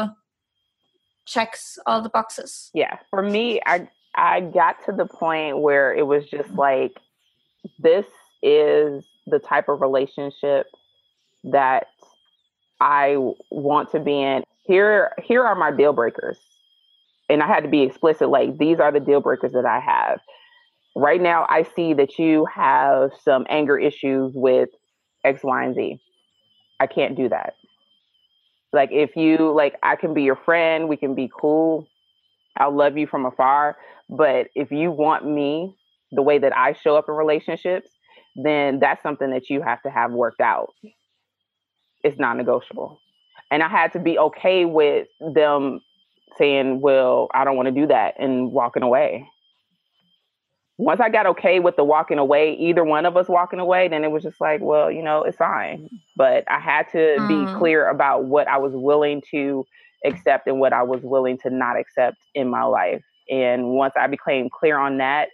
[1.26, 2.70] checks all the boxes.
[2.74, 2.98] Yeah.
[3.10, 6.92] For me, I I got to the point where it was just like
[7.78, 8.06] this
[8.42, 10.66] is the type of relationship
[11.44, 11.86] that
[12.80, 13.16] I
[13.50, 14.44] want to be in.
[14.64, 16.38] Here here are my deal breakers
[17.28, 20.20] and I had to be explicit like these are the deal breakers that I have.
[20.94, 24.68] Right now, I see that you have some anger issues with
[25.24, 26.00] X, Y, and Z.
[26.80, 27.54] I can't do that.
[28.72, 31.86] Like, if you like, I can be your friend, we can be cool.
[32.58, 33.76] I'll love you from afar.
[34.10, 35.76] But if you want me
[36.10, 37.88] the way that I show up in relationships,
[38.36, 40.70] then that's something that you have to have worked out.
[42.02, 42.98] It's non negotiable.
[43.50, 45.80] And I had to be okay with them
[46.36, 49.28] saying, well, I don't want to do that and walking away.
[50.78, 54.04] Once I got okay with the walking away, either one of us walking away, then
[54.04, 55.88] it was just like, well, you know, it's fine.
[56.16, 57.28] But I had to mm.
[57.28, 59.64] be clear about what I was willing to
[60.04, 63.04] accept and what I was willing to not accept in my life.
[63.30, 65.28] And once I became clear on that,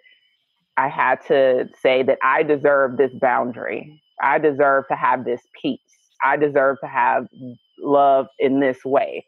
[0.76, 4.02] I had to say that I deserve this boundary.
[4.22, 5.80] I deserve to have this peace.
[6.22, 7.26] I deserve to have
[7.78, 9.24] love in this way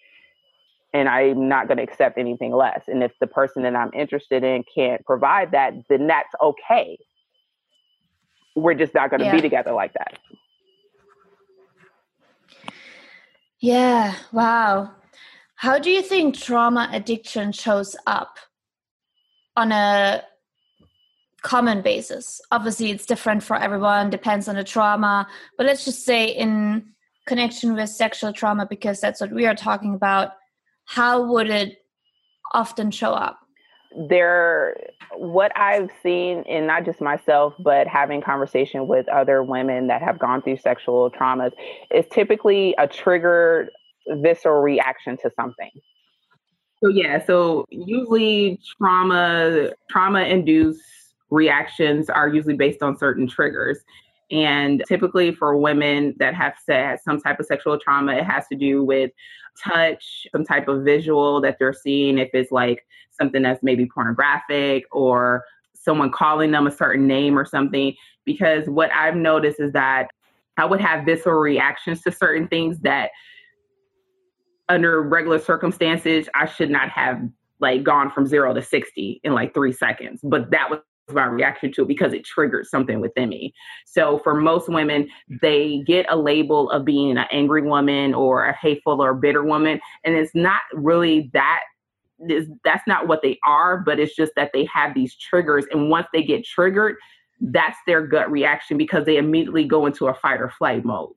[0.92, 2.82] and I'm not going to accept anything less.
[2.88, 6.98] And if the person that I'm interested in can't provide that, then that's okay.
[8.56, 9.36] We're just not going to yeah.
[9.36, 10.18] be together like that.
[13.60, 14.90] Yeah, wow.
[15.54, 18.38] How do you think trauma addiction shows up
[19.56, 20.22] on a
[21.42, 22.40] common basis?
[22.50, 26.94] Obviously, it's different for everyone, depends on the trauma, but let's just say in
[27.26, 30.32] connection with sexual trauma, because that's what we are talking about
[30.90, 31.84] how would it
[32.52, 33.38] often show up?
[34.08, 34.76] There,
[35.16, 40.18] what I've seen in not just myself, but having conversation with other women that have
[40.18, 41.52] gone through sexual traumas
[41.94, 43.70] is typically a triggered
[44.08, 45.70] visceral reaction to something.
[46.82, 50.82] So yeah, so usually trauma trauma induced
[51.30, 53.78] reactions are usually based on certain triggers.
[54.30, 58.56] And typically for women that have had some type of sexual trauma, it has to
[58.56, 59.10] do with
[59.62, 64.84] touch, some type of visual that they're seeing, if it's like something that's maybe pornographic
[64.92, 67.94] or someone calling them a certain name or something.
[68.24, 70.08] Because what I've noticed is that
[70.56, 73.10] I would have visceral reactions to certain things that
[74.68, 77.20] under regular circumstances I should not have
[77.58, 80.20] like gone from zero to 60 in like three seconds.
[80.22, 80.80] But that was
[81.12, 83.52] my reaction to it because it triggered something within me.
[83.86, 85.08] So for most women,
[85.42, 89.80] they get a label of being an angry woman or a hateful or bitter woman,
[90.04, 91.60] and it's not really that.
[92.64, 96.06] That's not what they are, but it's just that they have these triggers, and once
[96.12, 96.96] they get triggered,
[97.40, 101.12] that's their gut reaction because they immediately go into a fight or flight mode.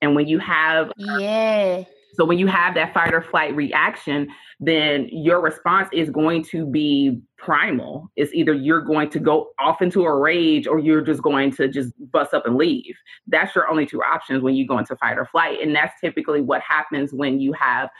[0.00, 1.82] And when you have yeah
[2.16, 6.64] so when you have that fight or flight reaction, then your response is going to
[6.64, 8.10] be primal.
[8.16, 11.68] It's either you're going to go off into a rage or you're just going to
[11.68, 12.96] just bust up and leave.
[13.26, 15.60] That's your only two options when you go into fight or flight.
[15.60, 17.90] And that's typically what happens when you have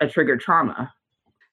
[0.00, 0.92] a triggered trauma.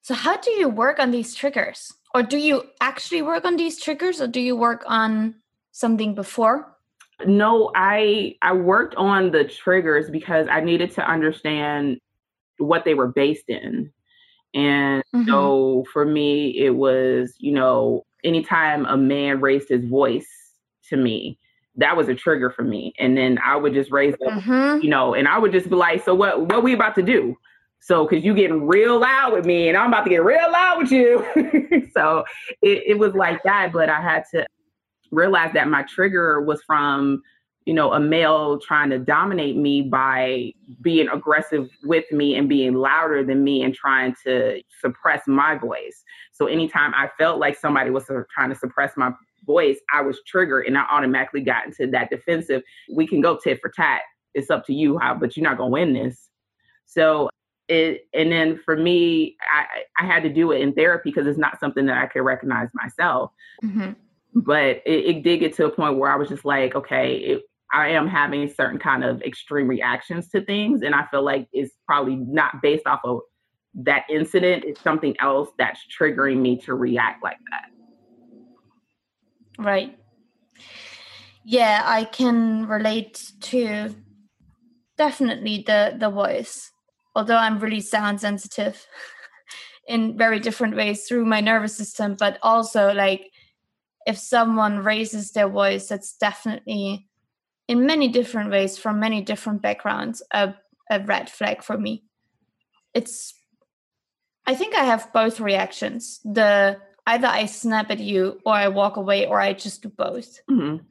[0.02, 1.93] So how do you work on these triggers?
[2.15, 5.36] Or do you actually work on these triggers or do you work on
[5.72, 6.76] something before?
[7.25, 11.99] No, I I worked on the triggers because I needed to understand
[12.58, 13.91] what they were based in.
[14.53, 15.27] And mm-hmm.
[15.27, 20.27] so for me it was, you know, anytime a man raised his voice
[20.89, 21.38] to me,
[21.75, 22.93] that was a trigger for me.
[22.99, 24.82] And then I would just raise up, mm-hmm.
[24.82, 27.36] you know, and I would just be like, so what what we about to do?
[27.82, 30.79] So, cause you getting real loud with me and I'm about to get real loud
[30.79, 31.25] with you.
[31.93, 32.25] so
[32.62, 34.45] it, it was like that, but I had to
[35.12, 37.22] realized that my trigger was from
[37.66, 40.51] you know a male trying to dominate me by
[40.82, 46.03] being aggressive with me and being louder than me and trying to suppress my voice.
[46.32, 49.12] So anytime i felt like somebody was trying to suppress my
[49.45, 52.62] voice i was triggered and i automatically got into that defensive
[52.93, 54.01] we can go tit for tat.
[54.34, 56.30] It's up to you how but you're not going to win this.
[56.86, 57.30] So
[57.68, 61.38] it, and then for me I, I had to do it in therapy because it's
[61.38, 63.32] not something that i could recognize myself.
[63.64, 63.91] Mm-hmm
[64.34, 67.41] but it, it, did get to a point where I was just like, okay, it,
[67.73, 71.73] I am having certain kind of extreme reactions to things, and I feel like it's
[71.86, 73.19] probably not based off of
[73.75, 79.63] that incident It's something else that's triggering me to react like that.
[79.63, 79.97] Right.
[81.45, 83.95] Yeah, I can relate to
[84.97, 86.71] definitely the the voice.
[87.15, 88.86] Although I'm really sound sensitive
[89.88, 93.28] in very different ways through my nervous system, but also like
[94.06, 97.08] if someone raises their voice, that's definitely
[97.68, 100.56] in many different ways from many different backgrounds a,
[100.89, 102.04] a red flag for me.
[102.93, 103.34] It's
[104.45, 106.20] I think I have both reactions.
[106.26, 110.41] The either I snap at you or I walk away or I just do both.
[110.50, 110.84] Mm-hmm.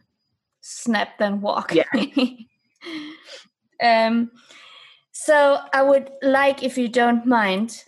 [0.60, 1.74] Snap then walk.
[1.74, 1.84] Yeah.
[4.08, 4.30] um
[5.10, 7.82] so I would like if you don't mind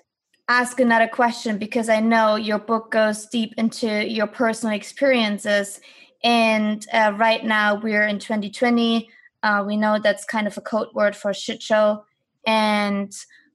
[0.51, 5.80] ask another question because I know your book goes deep into your personal experiences.
[6.24, 9.09] And uh, right now we're in 2020.
[9.44, 12.05] Uh, we know that's kind of a code word for shit show.
[12.48, 13.12] And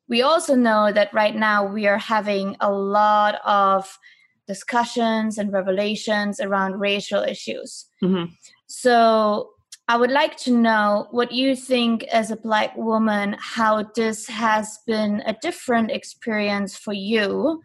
[0.08, 4.00] we also know that right now we are having a lot of
[4.48, 7.88] discussions and revelations around racial issues.
[8.02, 8.32] Mm-hmm.
[8.68, 9.50] So
[9.88, 14.80] I would like to know what you think as a Black woman, how this has
[14.88, 17.62] been a different experience for you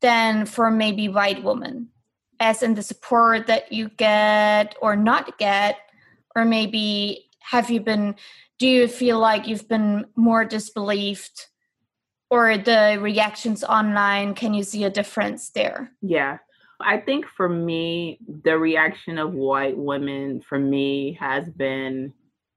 [0.00, 1.88] than for maybe white women,
[2.40, 5.76] as in the support that you get or not get,
[6.34, 8.14] or maybe have you been,
[8.58, 11.46] do you feel like you've been more disbelieved?
[12.28, 15.92] Or the reactions online, can you see a difference there?
[16.02, 16.38] Yeah.
[16.80, 22.12] I think for me, the reaction of white women for me has been,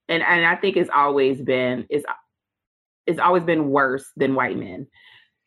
[0.07, 2.03] and, and I think it's always been, is
[3.07, 4.87] it's always been worse than white men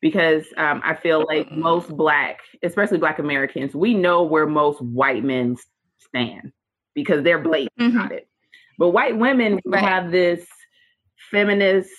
[0.01, 5.23] because um, I feel like most black, especially black Americans, we know where most white
[5.23, 5.57] men
[5.99, 6.53] stand
[6.95, 7.97] because they're blatant mm-hmm.
[7.97, 8.29] about it.
[8.79, 9.83] But white women right.
[9.83, 10.45] have this
[11.31, 11.91] feminist,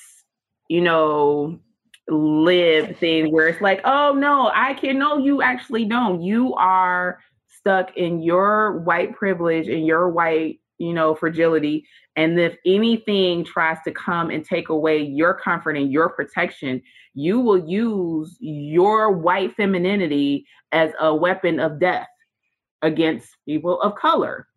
[0.69, 1.59] you know,
[2.08, 6.22] live thing where it's like, oh no, I can no, you actually don't.
[6.22, 11.86] You are stuck in your white privilege and your white, you know, fragility.
[12.16, 16.82] And if anything tries to come and take away your comfort and your protection,
[17.14, 22.08] you will use your white femininity as a weapon of death
[22.82, 24.47] against people of color.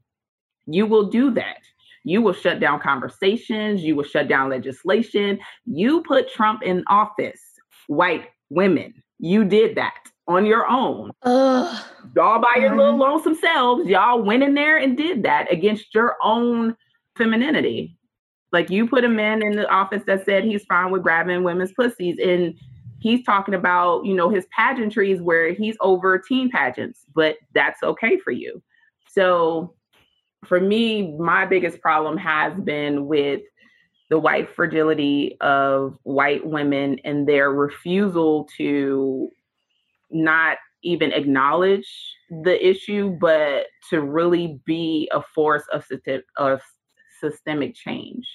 [0.67, 1.59] You will do that.
[2.07, 3.83] You will shut down conversations.
[3.83, 5.41] You will shut down legislation.
[5.65, 7.43] You put Trump in office,
[7.89, 8.95] white women.
[9.19, 9.99] You did that
[10.29, 11.11] on your own.
[11.23, 11.85] Ugh.
[12.15, 16.15] Y'all by your little lonesome selves, y'all went in there and did that against your
[16.23, 16.77] own
[17.19, 17.99] femininity.
[18.53, 21.73] Like you put a man in the office that said he's fine with grabbing women's
[21.73, 22.55] pussies and
[23.01, 28.17] he's talking about, you know, his pageantries where he's over teen pageants, but that's okay
[28.21, 28.63] for you.
[29.09, 29.76] So
[30.49, 33.43] for me, my biggest problem has been with
[34.09, 39.31] the white fragility of white women and their refusal to
[40.11, 41.89] not even acknowledge
[42.45, 46.61] the issue, but to really be a force of, system, of
[47.21, 48.27] systemic change.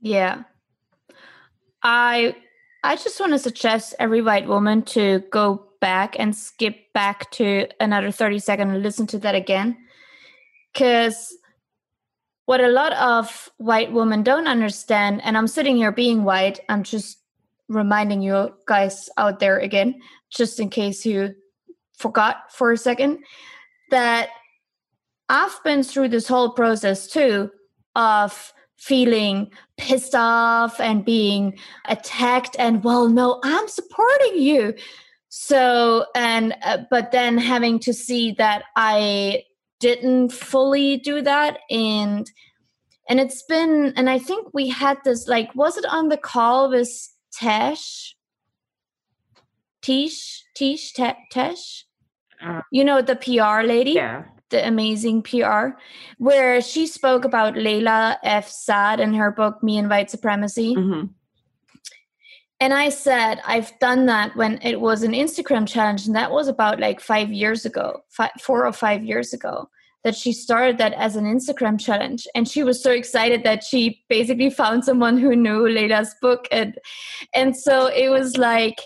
[0.00, 0.44] Yeah.
[1.82, 2.36] I
[2.84, 7.68] I just want to suggest every white woman to go back and skip back to
[7.80, 9.76] another 30 seconds and listen to that again
[10.72, 11.36] because
[12.46, 16.82] what a lot of white women don't understand, and I'm sitting here being white, I'm
[16.82, 17.18] just
[17.68, 20.00] reminding you guys out there again,
[20.30, 21.34] just in case you
[21.96, 23.20] forgot for a second,
[23.90, 24.30] that
[25.28, 27.50] I've been through this whole process too
[27.94, 31.56] of feeling pissed off and being
[31.86, 34.74] attacked and well no i'm supporting you.
[35.28, 39.44] So and uh, but then having to see that i
[39.82, 41.58] didn't fully do that.
[41.68, 42.30] And
[43.08, 46.70] and it's been and i think we had this like was it on the call
[46.70, 46.90] with
[47.36, 48.14] tesh?
[49.82, 51.82] Tish tish tesh?
[52.40, 53.92] Uh, you know the pr lady?
[53.92, 54.24] yeah.
[54.50, 55.74] The amazing pr
[56.18, 58.48] where she spoke about layla f.
[58.48, 60.74] Saad in her book me and white supremacy.
[60.76, 61.06] Mm-hmm.
[62.62, 66.46] And I said, I've done that when it was an Instagram challenge, and that was
[66.46, 69.68] about like five years ago, five, four or five years ago,
[70.04, 72.24] that she started that as an Instagram challenge.
[72.36, 76.46] And she was so excited that she basically found someone who knew Layla's book.
[76.52, 76.78] And,
[77.34, 78.80] and so it was like,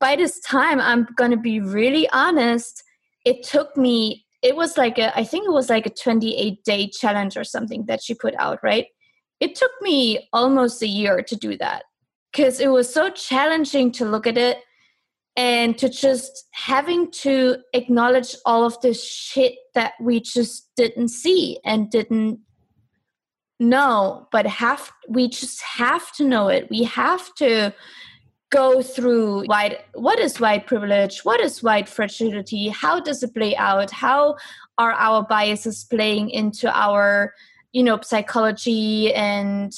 [0.00, 2.82] by this time, I'm going to be really honest,
[3.26, 6.88] it took me, it was like a, I think it was like a 28 day
[6.88, 8.86] challenge or something that she put out, right?
[9.38, 11.82] It took me almost a year to do that
[12.32, 14.58] because it was so challenging to look at it
[15.36, 21.58] and to just having to acknowledge all of this shit that we just didn't see
[21.64, 22.40] and didn't
[23.60, 26.68] know but have we just have to know it.
[26.68, 27.72] We have to
[28.50, 31.20] go through white what is white privilege?
[31.24, 32.68] What is white fragility?
[32.68, 33.90] How does it play out?
[33.90, 34.36] How
[34.78, 37.34] are our biases playing into our
[37.72, 39.72] you know psychology and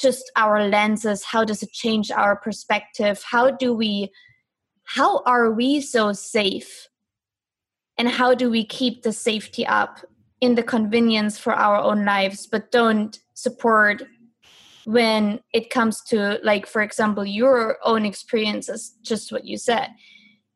[0.00, 1.24] just our lenses?
[1.24, 3.22] How does it change our perspective?
[3.30, 4.10] How do we
[4.84, 6.88] how are we so safe?
[7.96, 10.00] And how do we keep the safety up
[10.40, 14.02] in the convenience for our own lives but don't support
[14.84, 19.88] when it comes to like for example your own experiences just what you said?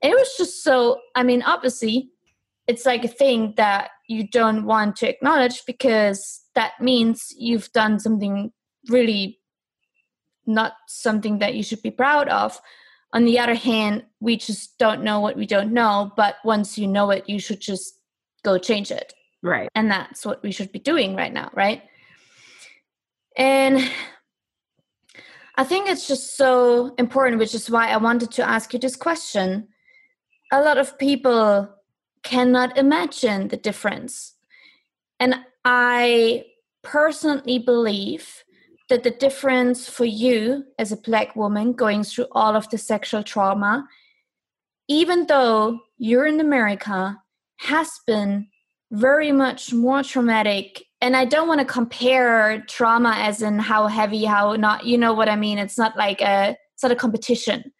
[0.03, 2.11] And it was just so i mean obviously
[2.66, 7.99] it's like a thing that you don't want to acknowledge because that means you've done
[7.99, 8.53] something
[8.89, 9.41] really
[10.47, 12.61] not something that you should be proud of
[13.12, 16.87] on the other hand we just don't know what we don't know but once you
[16.87, 17.99] know it you should just
[18.43, 21.82] go change it right and that's what we should be doing right now right
[23.37, 23.91] and
[25.57, 28.97] I think it's just so important, which is why I wanted to ask you this
[28.97, 29.68] question.
[30.51, 31.68] A lot of people
[32.24, 34.35] cannot imagine the difference.
[35.20, 36.47] And I
[36.82, 38.43] personally believe
[38.89, 43.22] that the difference for you as a black woman going through all of the sexual
[43.22, 43.87] trauma,
[44.89, 47.16] even though you're in America,
[47.57, 48.49] has been
[48.91, 54.24] very much more traumatic and I don't want to compare trauma as in how heavy,
[54.24, 55.59] how not, you know what I mean?
[55.59, 57.72] It's not like a, it's not a competition.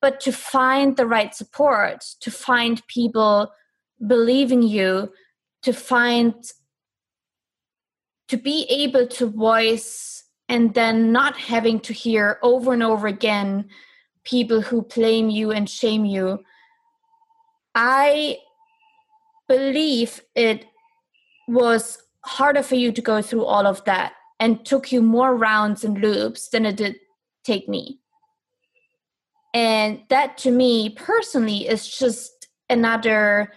[0.00, 3.52] But to find the right support, to find people
[4.06, 5.12] believing you,
[5.60, 6.34] to find,
[8.28, 13.68] to be able to voice and then not having to hear over and over again
[14.24, 16.40] people who blame you and shame you.
[17.74, 18.38] I
[19.48, 20.66] believe it
[21.48, 25.84] was harder for you to go through all of that and took you more rounds
[25.84, 26.96] and loops than it did
[27.44, 28.00] take me.
[29.54, 33.52] And that to me personally is just another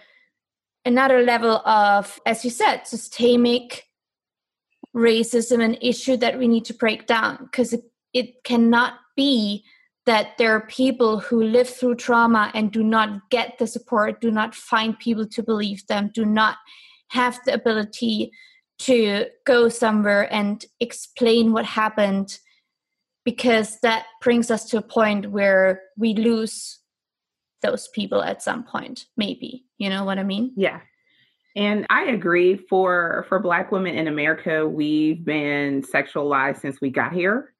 [0.86, 3.84] another level of, as you said, systemic
[4.94, 7.82] racism, an issue that we need to break down because it,
[8.12, 9.64] it cannot be
[10.06, 14.30] that there are people who live through trauma and do not get the support, do
[14.30, 16.56] not find people to believe them, do not
[17.08, 18.32] have the ability
[18.78, 22.38] to go somewhere and explain what happened
[23.24, 26.78] because that brings us to a point where we lose
[27.60, 29.66] those people at some point maybe.
[29.76, 30.52] You know what i mean?
[30.56, 30.80] Yeah
[31.56, 37.12] and i agree for for black women in america we've been sexualized since we got
[37.12, 37.52] here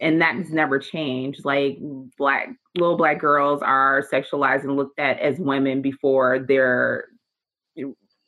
[0.00, 1.78] and that has never changed like
[2.18, 7.06] black little black girls are sexualized and looked at as women before they're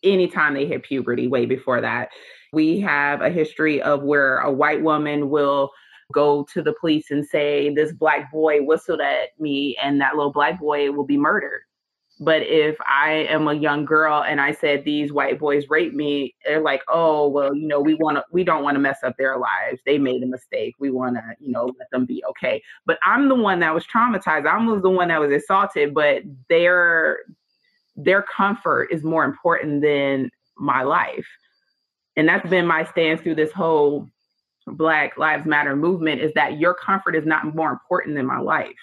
[0.03, 2.11] anytime they hit puberty way before that
[2.53, 5.71] we have a history of where a white woman will
[6.13, 10.33] go to the police and say, This black boy whistled at me, and that little
[10.33, 11.63] black boy will be murdered.
[12.19, 16.35] But if I am a young girl and I said these white boys raped me,
[16.45, 19.17] they're like, oh well, you know, we want to, we don't want to mess up
[19.19, 19.81] their lives.
[19.85, 20.75] They made a mistake.
[20.79, 22.63] We want to, you know, let them be okay.
[22.87, 24.47] But I'm the one that was traumatized.
[24.47, 25.93] I was the one that was assaulted.
[25.93, 27.19] But their
[27.97, 31.27] their comfort is more important than my life
[32.17, 34.09] and that's been my stance through this whole
[34.67, 38.75] black lives matter movement is that your comfort is not more important than my life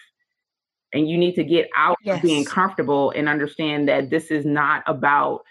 [0.94, 2.18] and you need to get out yes.
[2.18, 5.44] of being comfortable and understand that this is not about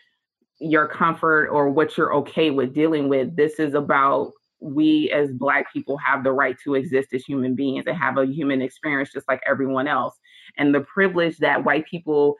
[0.60, 5.72] your comfort or what you're okay with dealing with this is about we as black
[5.72, 9.26] people have the right to exist as human beings and have a human experience just
[9.26, 10.14] like everyone else
[10.56, 12.36] and the privilege that white people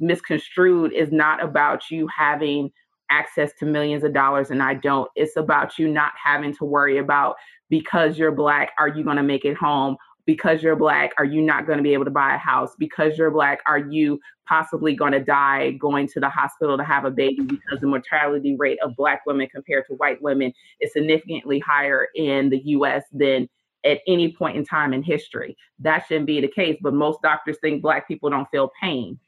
[0.00, 2.70] misconstrued is not about you having
[3.10, 5.10] access to millions of dollars and I don't.
[5.14, 7.36] It's about you not having to worry about
[7.68, 9.96] because you're black, are you going to make it home?
[10.26, 12.70] Because you're black, are you not going to be able to buy a house?
[12.78, 14.18] Because you're black, are you
[14.48, 17.42] possibly going to die going to the hospital to have a baby?
[17.42, 22.48] Because the mortality rate of black women compared to white women is significantly higher in
[22.48, 23.48] the US than
[23.84, 25.56] at any point in time in history.
[25.78, 29.18] That shouldn't be the case, but most doctors think black people don't feel pain,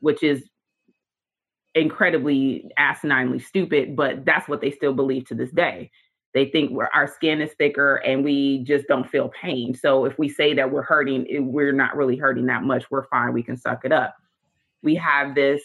[0.00, 0.48] which is
[1.74, 5.90] incredibly asininely stupid, but that's what they still believe to this day.
[6.36, 9.74] They think we're, our skin is thicker and we just don't feel pain.
[9.74, 12.90] So if we say that we're hurting, we're not really hurting that much.
[12.90, 13.32] We're fine.
[13.32, 14.14] We can suck it up.
[14.82, 15.62] We have this,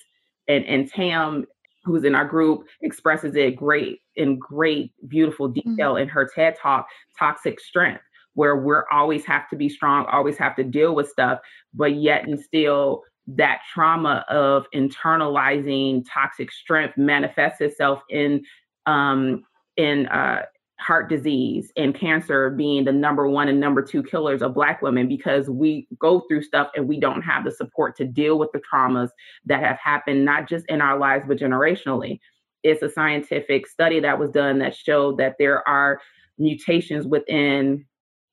[0.48, 1.46] and, and Tam,
[1.84, 6.04] who's in our group, expresses it great in great, beautiful detail mm-hmm.
[6.04, 6.88] in her TED talk,
[7.20, 8.04] Toxic Strength,
[8.36, 11.40] where we're always have to be strong, always have to deal with stuff,
[11.74, 18.46] but yet and still that trauma of internalizing toxic strength manifests itself in
[18.86, 19.44] um,
[19.78, 20.44] in uh,
[20.82, 25.08] heart disease and cancer being the number one and number two killers of black women
[25.08, 28.62] because we go through stuff and we don't have the support to deal with the
[28.62, 29.10] traumas
[29.46, 32.20] that have happened not just in our lives but generationally.
[32.64, 36.02] It's a scientific study that was done that showed that there are
[36.38, 37.86] mutations within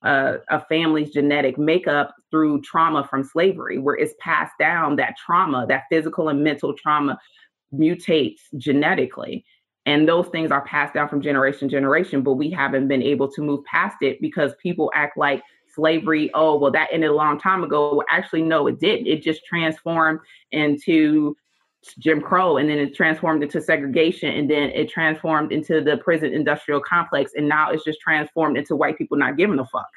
[0.02, 5.66] uh, a family's genetic makeup through trauma from slavery where it's passed down that trauma
[5.68, 7.18] that physical and mental trauma
[7.74, 9.44] mutates genetically
[9.88, 13.30] and those things are passed down from generation to generation but we haven't been able
[13.30, 15.42] to move past it because people act like
[15.74, 19.44] slavery oh well that ended a long time ago actually no it didn't it just
[19.44, 20.20] transformed
[20.52, 21.34] into
[21.98, 26.32] Jim Crow and then it transformed into segregation and then it transformed into the prison
[26.32, 29.88] industrial complex and now it's just transformed into white people not giving a fuck.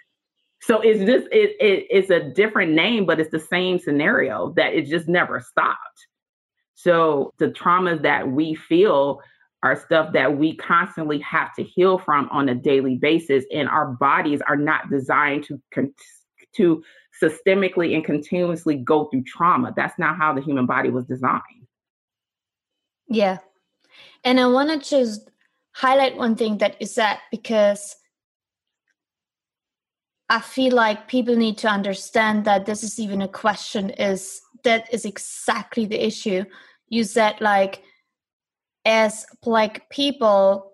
[0.62, 4.74] So it's just it, it it's a different name, but it's the same scenario that
[4.74, 6.08] it just never stopped.
[6.76, 9.22] So the traumas that we feel
[9.64, 13.88] are stuff that we constantly have to heal from on a daily basis and our
[13.88, 15.94] bodies are not designed to con-
[16.56, 16.84] to
[17.22, 19.74] systemically and continuously go through trauma.
[19.76, 21.68] That's not how the human body was designed.
[23.08, 23.38] Yeah.
[24.24, 25.30] And i want to just
[25.74, 27.96] highlight one thing that is that because
[30.30, 34.94] i feel like people need to understand that this is even a question is that
[34.94, 36.44] is exactly the issue.
[36.90, 37.84] You said like
[38.86, 40.72] as black people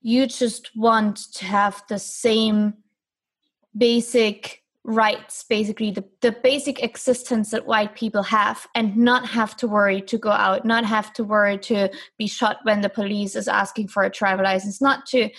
[0.00, 2.74] you just want to have the same
[3.76, 9.68] basic rights basically the, the basic existence that white people have and not have to
[9.68, 11.88] worry to go out not have to worry to
[12.18, 15.30] be shot when the police is asking for a driver license not to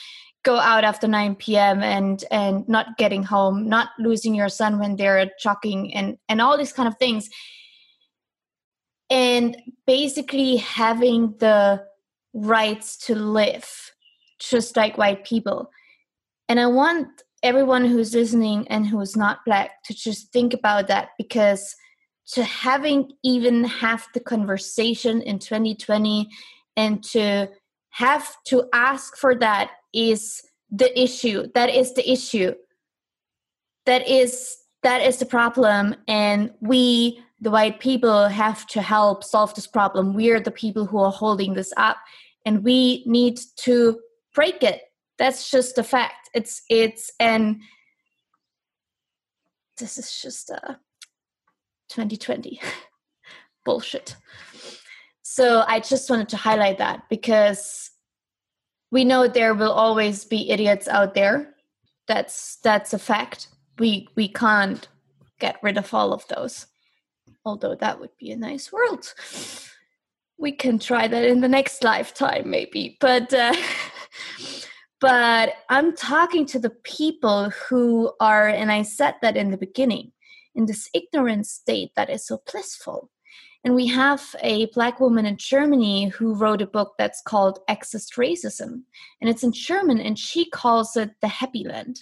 [0.43, 4.95] go out after 9 p.m and and not getting home not losing your son when
[4.95, 7.29] they're jogging and and all these kind of things
[9.13, 9.55] and
[9.85, 11.85] basically having the
[12.33, 13.69] rights to live
[14.39, 15.69] just like white people.
[16.49, 17.07] And I want
[17.43, 21.75] everyone who's listening and who's not black to just think about that because
[22.31, 26.27] to having even have the conversation in 2020
[26.75, 27.49] and to
[27.91, 30.41] have to ask for that is
[30.71, 31.45] the issue.
[31.53, 32.55] That is the issue.
[33.85, 35.95] That is that is the problem.
[36.07, 40.13] And we the white people have to help solve this problem.
[40.13, 41.97] We're the people who are holding this up,
[42.45, 43.99] and we need to
[44.33, 44.81] break it.
[45.17, 46.29] That's just a fact.
[46.33, 47.61] It's it's and
[49.77, 50.79] this is just a
[51.89, 52.61] 2020
[53.65, 54.15] bullshit.
[55.21, 57.91] So I just wanted to highlight that because
[58.89, 61.53] we know there will always be idiots out there.
[62.07, 63.49] That's that's a fact.
[63.79, 64.87] We we can't
[65.39, 66.67] get rid of all of those
[67.45, 69.13] although that would be a nice world.
[70.37, 72.97] We can try that in the next lifetime, maybe.
[72.99, 73.55] But uh,
[75.01, 80.11] but I'm talking to the people who are, and I said that in the beginning,
[80.55, 83.09] in this ignorant state that is so blissful.
[83.65, 88.03] And we have a black woman in Germany who wrote a book that's called Exit
[88.17, 88.83] Racism.
[89.21, 92.01] And it's in German, and she calls it the Happy Land.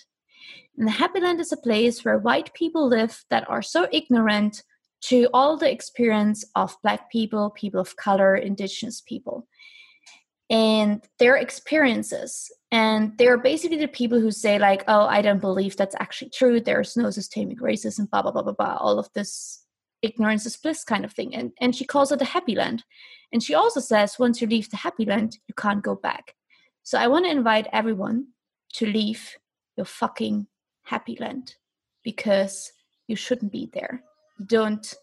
[0.77, 4.63] And the Happy Land is a place where white people live that are so ignorant
[5.01, 9.47] to all the experience of Black people, people of color, Indigenous people,
[10.49, 12.51] and their experiences.
[12.71, 16.59] And they're basically the people who say, like, oh, I don't believe that's actually true.
[16.59, 19.65] There's no systemic racism, blah, blah, blah, blah, blah, all of this
[20.01, 21.35] ignorance is bliss kind of thing.
[21.35, 22.83] And, and she calls it a happy land.
[23.31, 26.35] And she also says, once you leave the happy land, you can't go back.
[26.83, 28.27] So I want to invite everyone
[28.73, 29.35] to leave
[29.77, 30.47] your fucking
[30.83, 31.55] happy land
[32.03, 32.71] because
[33.07, 34.03] you shouldn't be there
[34.45, 34.93] don't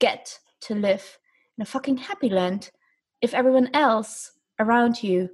[0.00, 1.18] get to live
[1.56, 2.70] in a fucking happy land
[3.20, 5.30] if everyone else around you,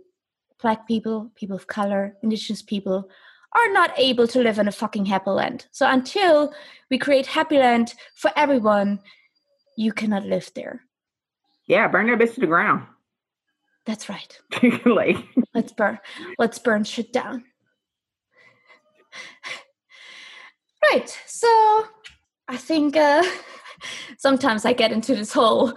[0.63, 3.09] black people, people of color, indigenous people,
[3.53, 5.67] are not able to live in a fucking happy land.
[5.73, 6.53] So until
[6.89, 9.01] we create happy land for everyone,
[9.77, 10.83] you cannot live there.
[11.67, 12.87] Yeah, burn that bitch to the ground.
[13.87, 14.39] That's right.
[14.85, 15.17] like
[15.55, 15.99] let's burn
[16.39, 17.45] let's burn shit down.
[20.85, 21.19] right.
[21.27, 21.87] So
[22.51, 23.23] I think uh,
[24.19, 25.73] sometimes I get into this whole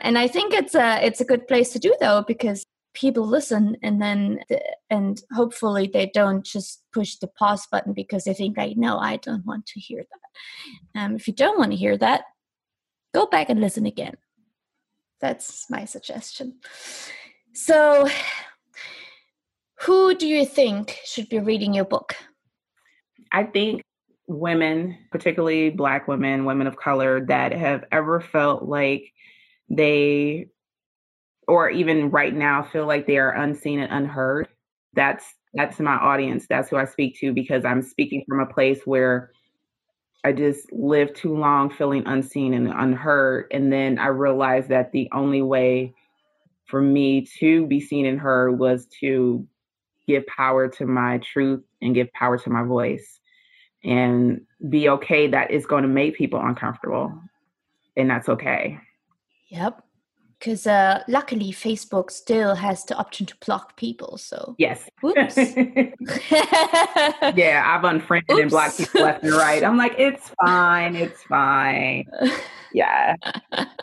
[0.00, 3.76] and I think it's a it's a good place to do though because people listen
[3.82, 4.40] and then
[4.90, 9.16] and hopefully they don't just push the pause button because they think like no I
[9.16, 11.00] don't want to hear that.
[11.00, 12.24] Um, if you don't want to hear that,
[13.14, 14.16] go back and listen again.
[15.22, 16.58] That's my suggestion.
[17.54, 18.10] So,
[19.80, 22.14] who do you think should be reading your book?
[23.32, 23.82] I think
[24.26, 27.60] women, particularly Black women, women of color, that mm-hmm.
[27.60, 29.12] have ever felt like
[29.68, 30.48] they,
[31.48, 34.48] or even right now, feel like they are unseen and unheard.
[34.94, 35.24] that's
[35.54, 36.46] that's my audience.
[36.48, 39.30] That's who I speak to because I'm speaking from a place where
[40.22, 43.46] I just lived too long feeling unseen and unheard.
[43.52, 45.94] And then I realized that the only way
[46.66, 49.46] for me to be seen and heard was to
[50.06, 53.20] give power to my truth and give power to my voice
[53.84, 57.12] and be okay that it's going to make people uncomfortable.
[57.96, 58.78] And that's okay.
[59.48, 59.82] Yep
[60.38, 64.18] because uh, luckily Facebook still has the option to block people.
[64.18, 65.36] So yes, whoops.
[67.36, 68.42] yeah, I've unfriended Oops.
[68.42, 69.64] and blocked people left and right.
[69.64, 72.06] I'm like, it's fine, it's fine.
[72.72, 73.14] Yeah.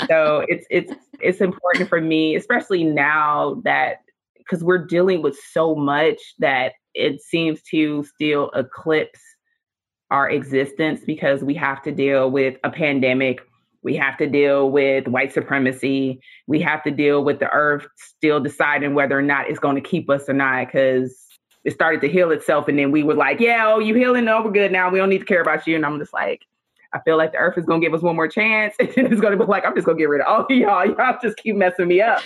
[0.07, 4.01] so it's it's it's important for me, especially now that
[4.37, 9.19] because we're dealing with so much that it seems to still eclipse
[10.13, 13.41] our existence because we have to deal with a pandemic
[13.83, 16.21] we have to deal with white supremacy.
[16.47, 19.81] We have to deal with the earth still deciding whether or not it's going to
[19.81, 21.13] keep us or not because
[21.65, 22.67] it started to heal itself.
[22.67, 24.25] And then we were like, yeah, oh, you healing?
[24.25, 24.89] No, we're good now.
[24.89, 25.75] We don't need to care about you.
[25.75, 26.45] And I'm just like,
[26.93, 28.75] I feel like the earth is going to give us one more chance.
[28.79, 30.49] And it's going to be like, I'm just going to get rid of all of
[30.49, 30.85] y'all.
[30.85, 32.21] Y'all just keep messing me up.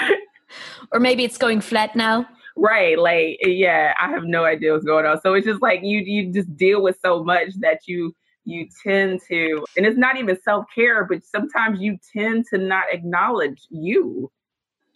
[0.92, 2.26] or maybe it's going flat now.
[2.56, 2.98] Right.
[2.98, 5.20] Like, yeah, I have no idea what's going on.
[5.20, 9.20] So it's just like you you just deal with so much that you you tend
[9.28, 14.30] to, and it's not even self care, but sometimes you tend to not acknowledge you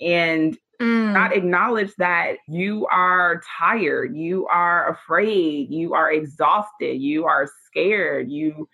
[0.01, 1.13] and mm.
[1.13, 8.31] not acknowledge that you are tired, you are afraid, you are exhausted, you are scared,
[8.31, 8.69] you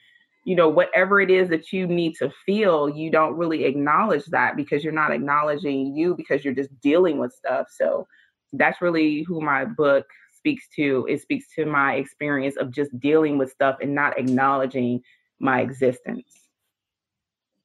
[0.44, 4.56] you know whatever it is that you need to feel you don't really acknowledge that
[4.56, 8.06] because you're not acknowledging you because you're just dealing with stuff so
[8.52, 11.06] that's really who my book speaks to.
[11.08, 15.02] It speaks to my experience of just dealing with stuff and not acknowledging
[15.38, 16.30] my existence.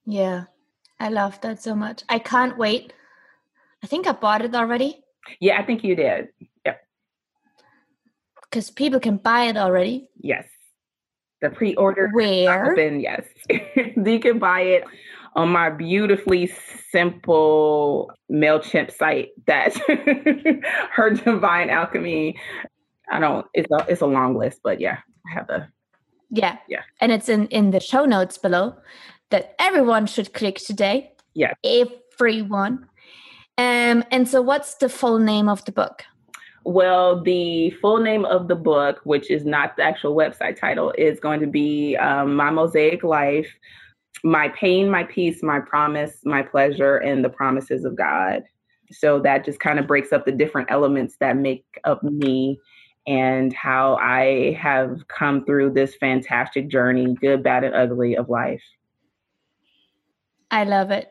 [0.05, 0.45] Yeah
[1.01, 2.03] i love that so much.
[2.09, 2.93] I can't wait.
[3.83, 5.01] I think i bought it already.
[5.39, 6.27] Yeah i think you did.
[6.65, 6.81] Yep.
[8.43, 10.07] Because people can buy it already.
[10.17, 10.45] Yes.
[11.41, 12.71] The pre-order where?
[12.71, 13.25] open yes.
[13.49, 14.83] You can buy it
[15.35, 16.51] on my beautifully
[16.91, 19.75] simple MailChimp site that
[20.91, 22.37] her divine alchemy
[23.11, 23.45] I don't.
[23.53, 24.97] It's a it's a long list, but yeah,
[25.29, 25.67] I have the.
[26.29, 26.57] Yeah.
[26.69, 26.83] Yeah.
[27.01, 28.75] And it's in in the show notes below
[29.29, 31.11] that everyone should click today.
[31.33, 31.53] Yeah.
[31.63, 32.87] Everyone.
[33.57, 34.03] Um.
[34.11, 36.03] And so, what's the full name of the book?
[36.63, 41.19] Well, the full name of the book, which is not the actual website title, is
[41.19, 43.51] going to be um, My Mosaic Life
[44.23, 48.43] My Pain, My Peace, My Promise, My Pleasure, and the Promises of God.
[48.91, 52.59] So that just kind of breaks up the different elements that make up me
[53.07, 58.61] and how I have come through this fantastic journey, good, bad, and ugly of life.
[60.51, 61.09] I love it.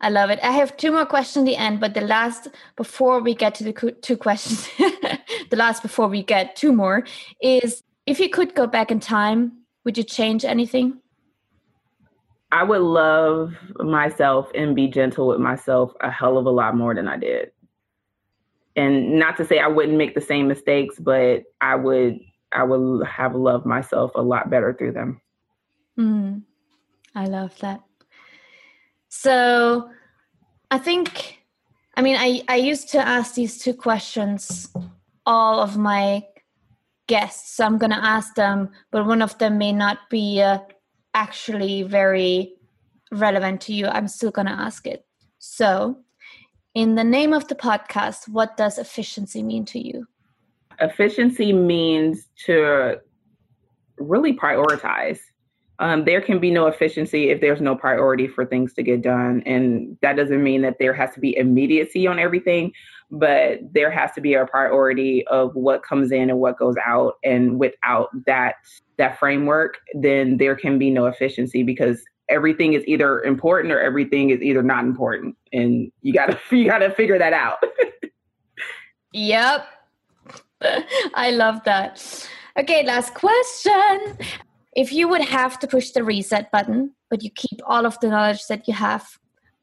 [0.00, 0.40] I love it.
[0.42, 3.64] I have two more questions at the end, but the last before we get to
[3.64, 7.04] the two questions, the last before we get two more
[7.40, 9.52] is if you could go back in time,
[9.84, 11.00] would you change anything?
[12.50, 16.94] I would love myself and be gentle with myself a hell of a lot more
[16.94, 17.50] than I did
[18.78, 22.20] and not to say I wouldn't make the same mistakes, but I would
[22.52, 25.20] I would have loved myself a lot better through them.
[25.98, 26.42] Mm,
[27.14, 27.82] I love that.
[29.08, 29.90] So
[30.70, 31.42] I think
[31.96, 34.72] I mean I, I used to ask these two questions
[35.26, 36.22] all of my
[37.08, 37.56] guests.
[37.56, 40.58] So I'm gonna ask them, but one of them may not be uh,
[41.14, 42.54] actually very
[43.10, 43.86] relevant to you.
[43.86, 45.04] I'm still gonna ask it.
[45.38, 45.98] So
[46.74, 50.06] in the name of the podcast, what does efficiency mean to you?
[50.80, 53.00] Efficiency means to
[53.98, 55.18] really prioritize.
[55.80, 59.42] Um, there can be no efficiency if there's no priority for things to get done.
[59.46, 62.72] And that doesn't mean that there has to be immediacy on everything,
[63.10, 67.14] but there has to be a priority of what comes in and what goes out.
[67.24, 68.56] And without that
[68.98, 74.30] that framework, then there can be no efficiency because everything is either important or everything
[74.30, 77.58] is either not important and you gotta you gotta figure that out.
[79.12, 79.66] Yep
[81.14, 82.28] i love that.
[82.58, 84.18] Okay last question.
[84.76, 88.08] If you would have to push the reset button but you keep all of the
[88.08, 89.18] knowledge that you have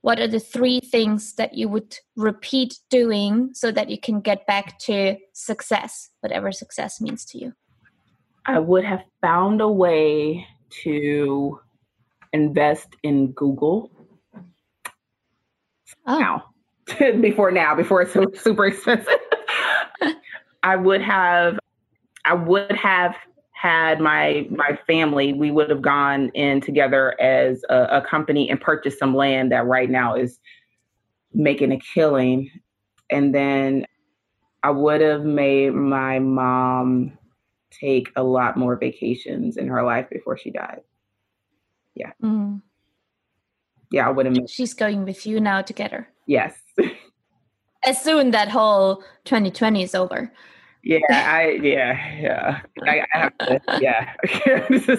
[0.06, 4.46] what are the three things that you would repeat doing so that you can get
[4.46, 7.54] back to success whatever success means to you
[8.46, 10.46] i would have found a way
[10.84, 11.60] to
[12.36, 13.92] invest in Google.
[16.06, 16.20] Oh.
[16.20, 16.44] Now,
[17.22, 19.08] before now, before it's super expensive.
[20.64, 21.58] I would have,
[22.26, 23.16] I would have
[23.56, 25.34] had my my family.
[25.34, 29.66] We would have gone in together as a, a company and purchased some land that
[29.66, 30.40] right now is
[31.34, 32.52] making a killing,
[33.10, 33.86] and then
[34.62, 37.18] I would have made my mom
[37.72, 40.82] take a lot more vacations in her life before she died.
[41.94, 42.12] Yeah.
[42.22, 42.62] Mm.
[43.92, 44.38] Yeah, I would have.
[44.50, 46.10] She's going with you now together.
[46.28, 46.56] Yes.
[47.86, 50.32] as soon that whole 2020 is over.
[50.86, 54.14] Yeah, I yeah yeah I, I have to yeah.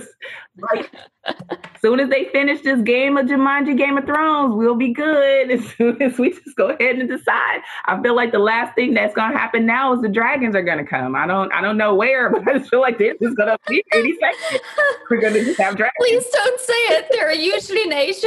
[0.59, 0.91] like
[1.29, 5.49] as soon as they finish this game of Jumanji, Game of Thrones, we'll be good.
[5.57, 8.95] As soon as we just go ahead and decide, I feel like the last thing
[8.95, 11.15] that's gonna happen now is the dragons are gonna come.
[11.15, 13.85] I don't I don't know where, but I just feel like this is gonna be
[13.93, 14.61] any second.
[15.09, 15.95] We're gonna just have dragons.
[16.01, 17.07] Please don't say it.
[17.13, 18.27] They're usually in Asia.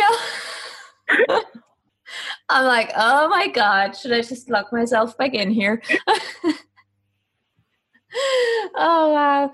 [2.47, 5.81] I'm like, oh my god, should I just lock myself back in here?
[8.75, 9.51] Oh wow.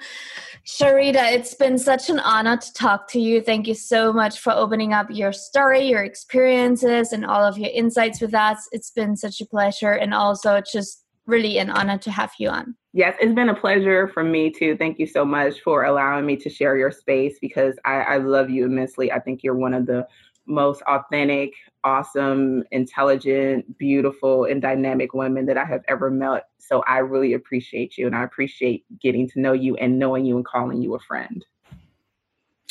[0.65, 3.41] Sharita, it's been such an honor to talk to you.
[3.41, 7.69] Thank you so much for opening up your story, your experiences, and all of your
[7.73, 8.67] insights with us.
[8.71, 12.75] It's been such a pleasure, and also just really an honor to have you on.
[12.93, 14.77] Yes, it's been a pleasure for me too.
[14.77, 18.49] Thank you so much for allowing me to share your space because I, I love
[18.49, 19.11] you immensely.
[19.11, 20.07] I think you're one of the
[20.45, 26.47] most authentic, awesome, intelligent, beautiful, and dynamic women that I have ever met.
[26.57, 30.35] So I really appreciate you and I appreciate getting to know you and knowing you
[30.35, 31.45] and calling you a friend.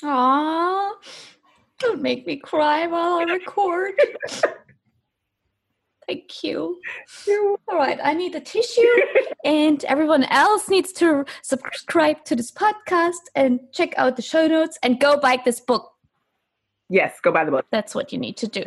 [0.02, 0.92] Aw,
[1.78, 3.94] don't make me cry while I record.
[6.06, 6.78] Thank you.
[7.68, 8.82] All right, I need a tissue,
[9.44, 14.78] and everyone else needs to subscribe to this podcast and check out the show notes
[14.82, 15.93] and go buy this book
[16.88, 17.66] Yes, go buy the book.
[17.70, 18.64] That's what you need to do.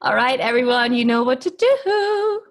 [0.00, 2.42] All right, everyone, you know what to do.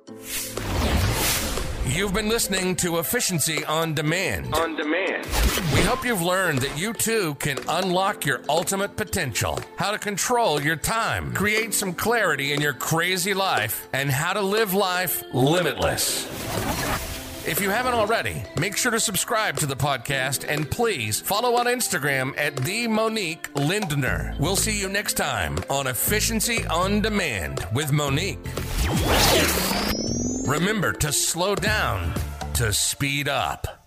[1.85, 4.53] You've been listening to Efficiency on Demand.
[4.55, 5.25] On Demand.
[5.73, 10.61] We hope you've learned that you too can unlock your ultimate potential, how to control
[10.61, 17.10] your time, create some clarity in your crazy life, and how to live life limitless.
[17.43, 21.65] If you haven't already, make sure to subscribe to the podcast and please follow on
[21.65, 24.35] Instagram at the Monique Lindner.
[24.39, 28.37] We'll see you next time on Efficiency on Demand with Monique.
[30.45, 32.13] Remember to slow down
[32.53, 33.80] to speed up.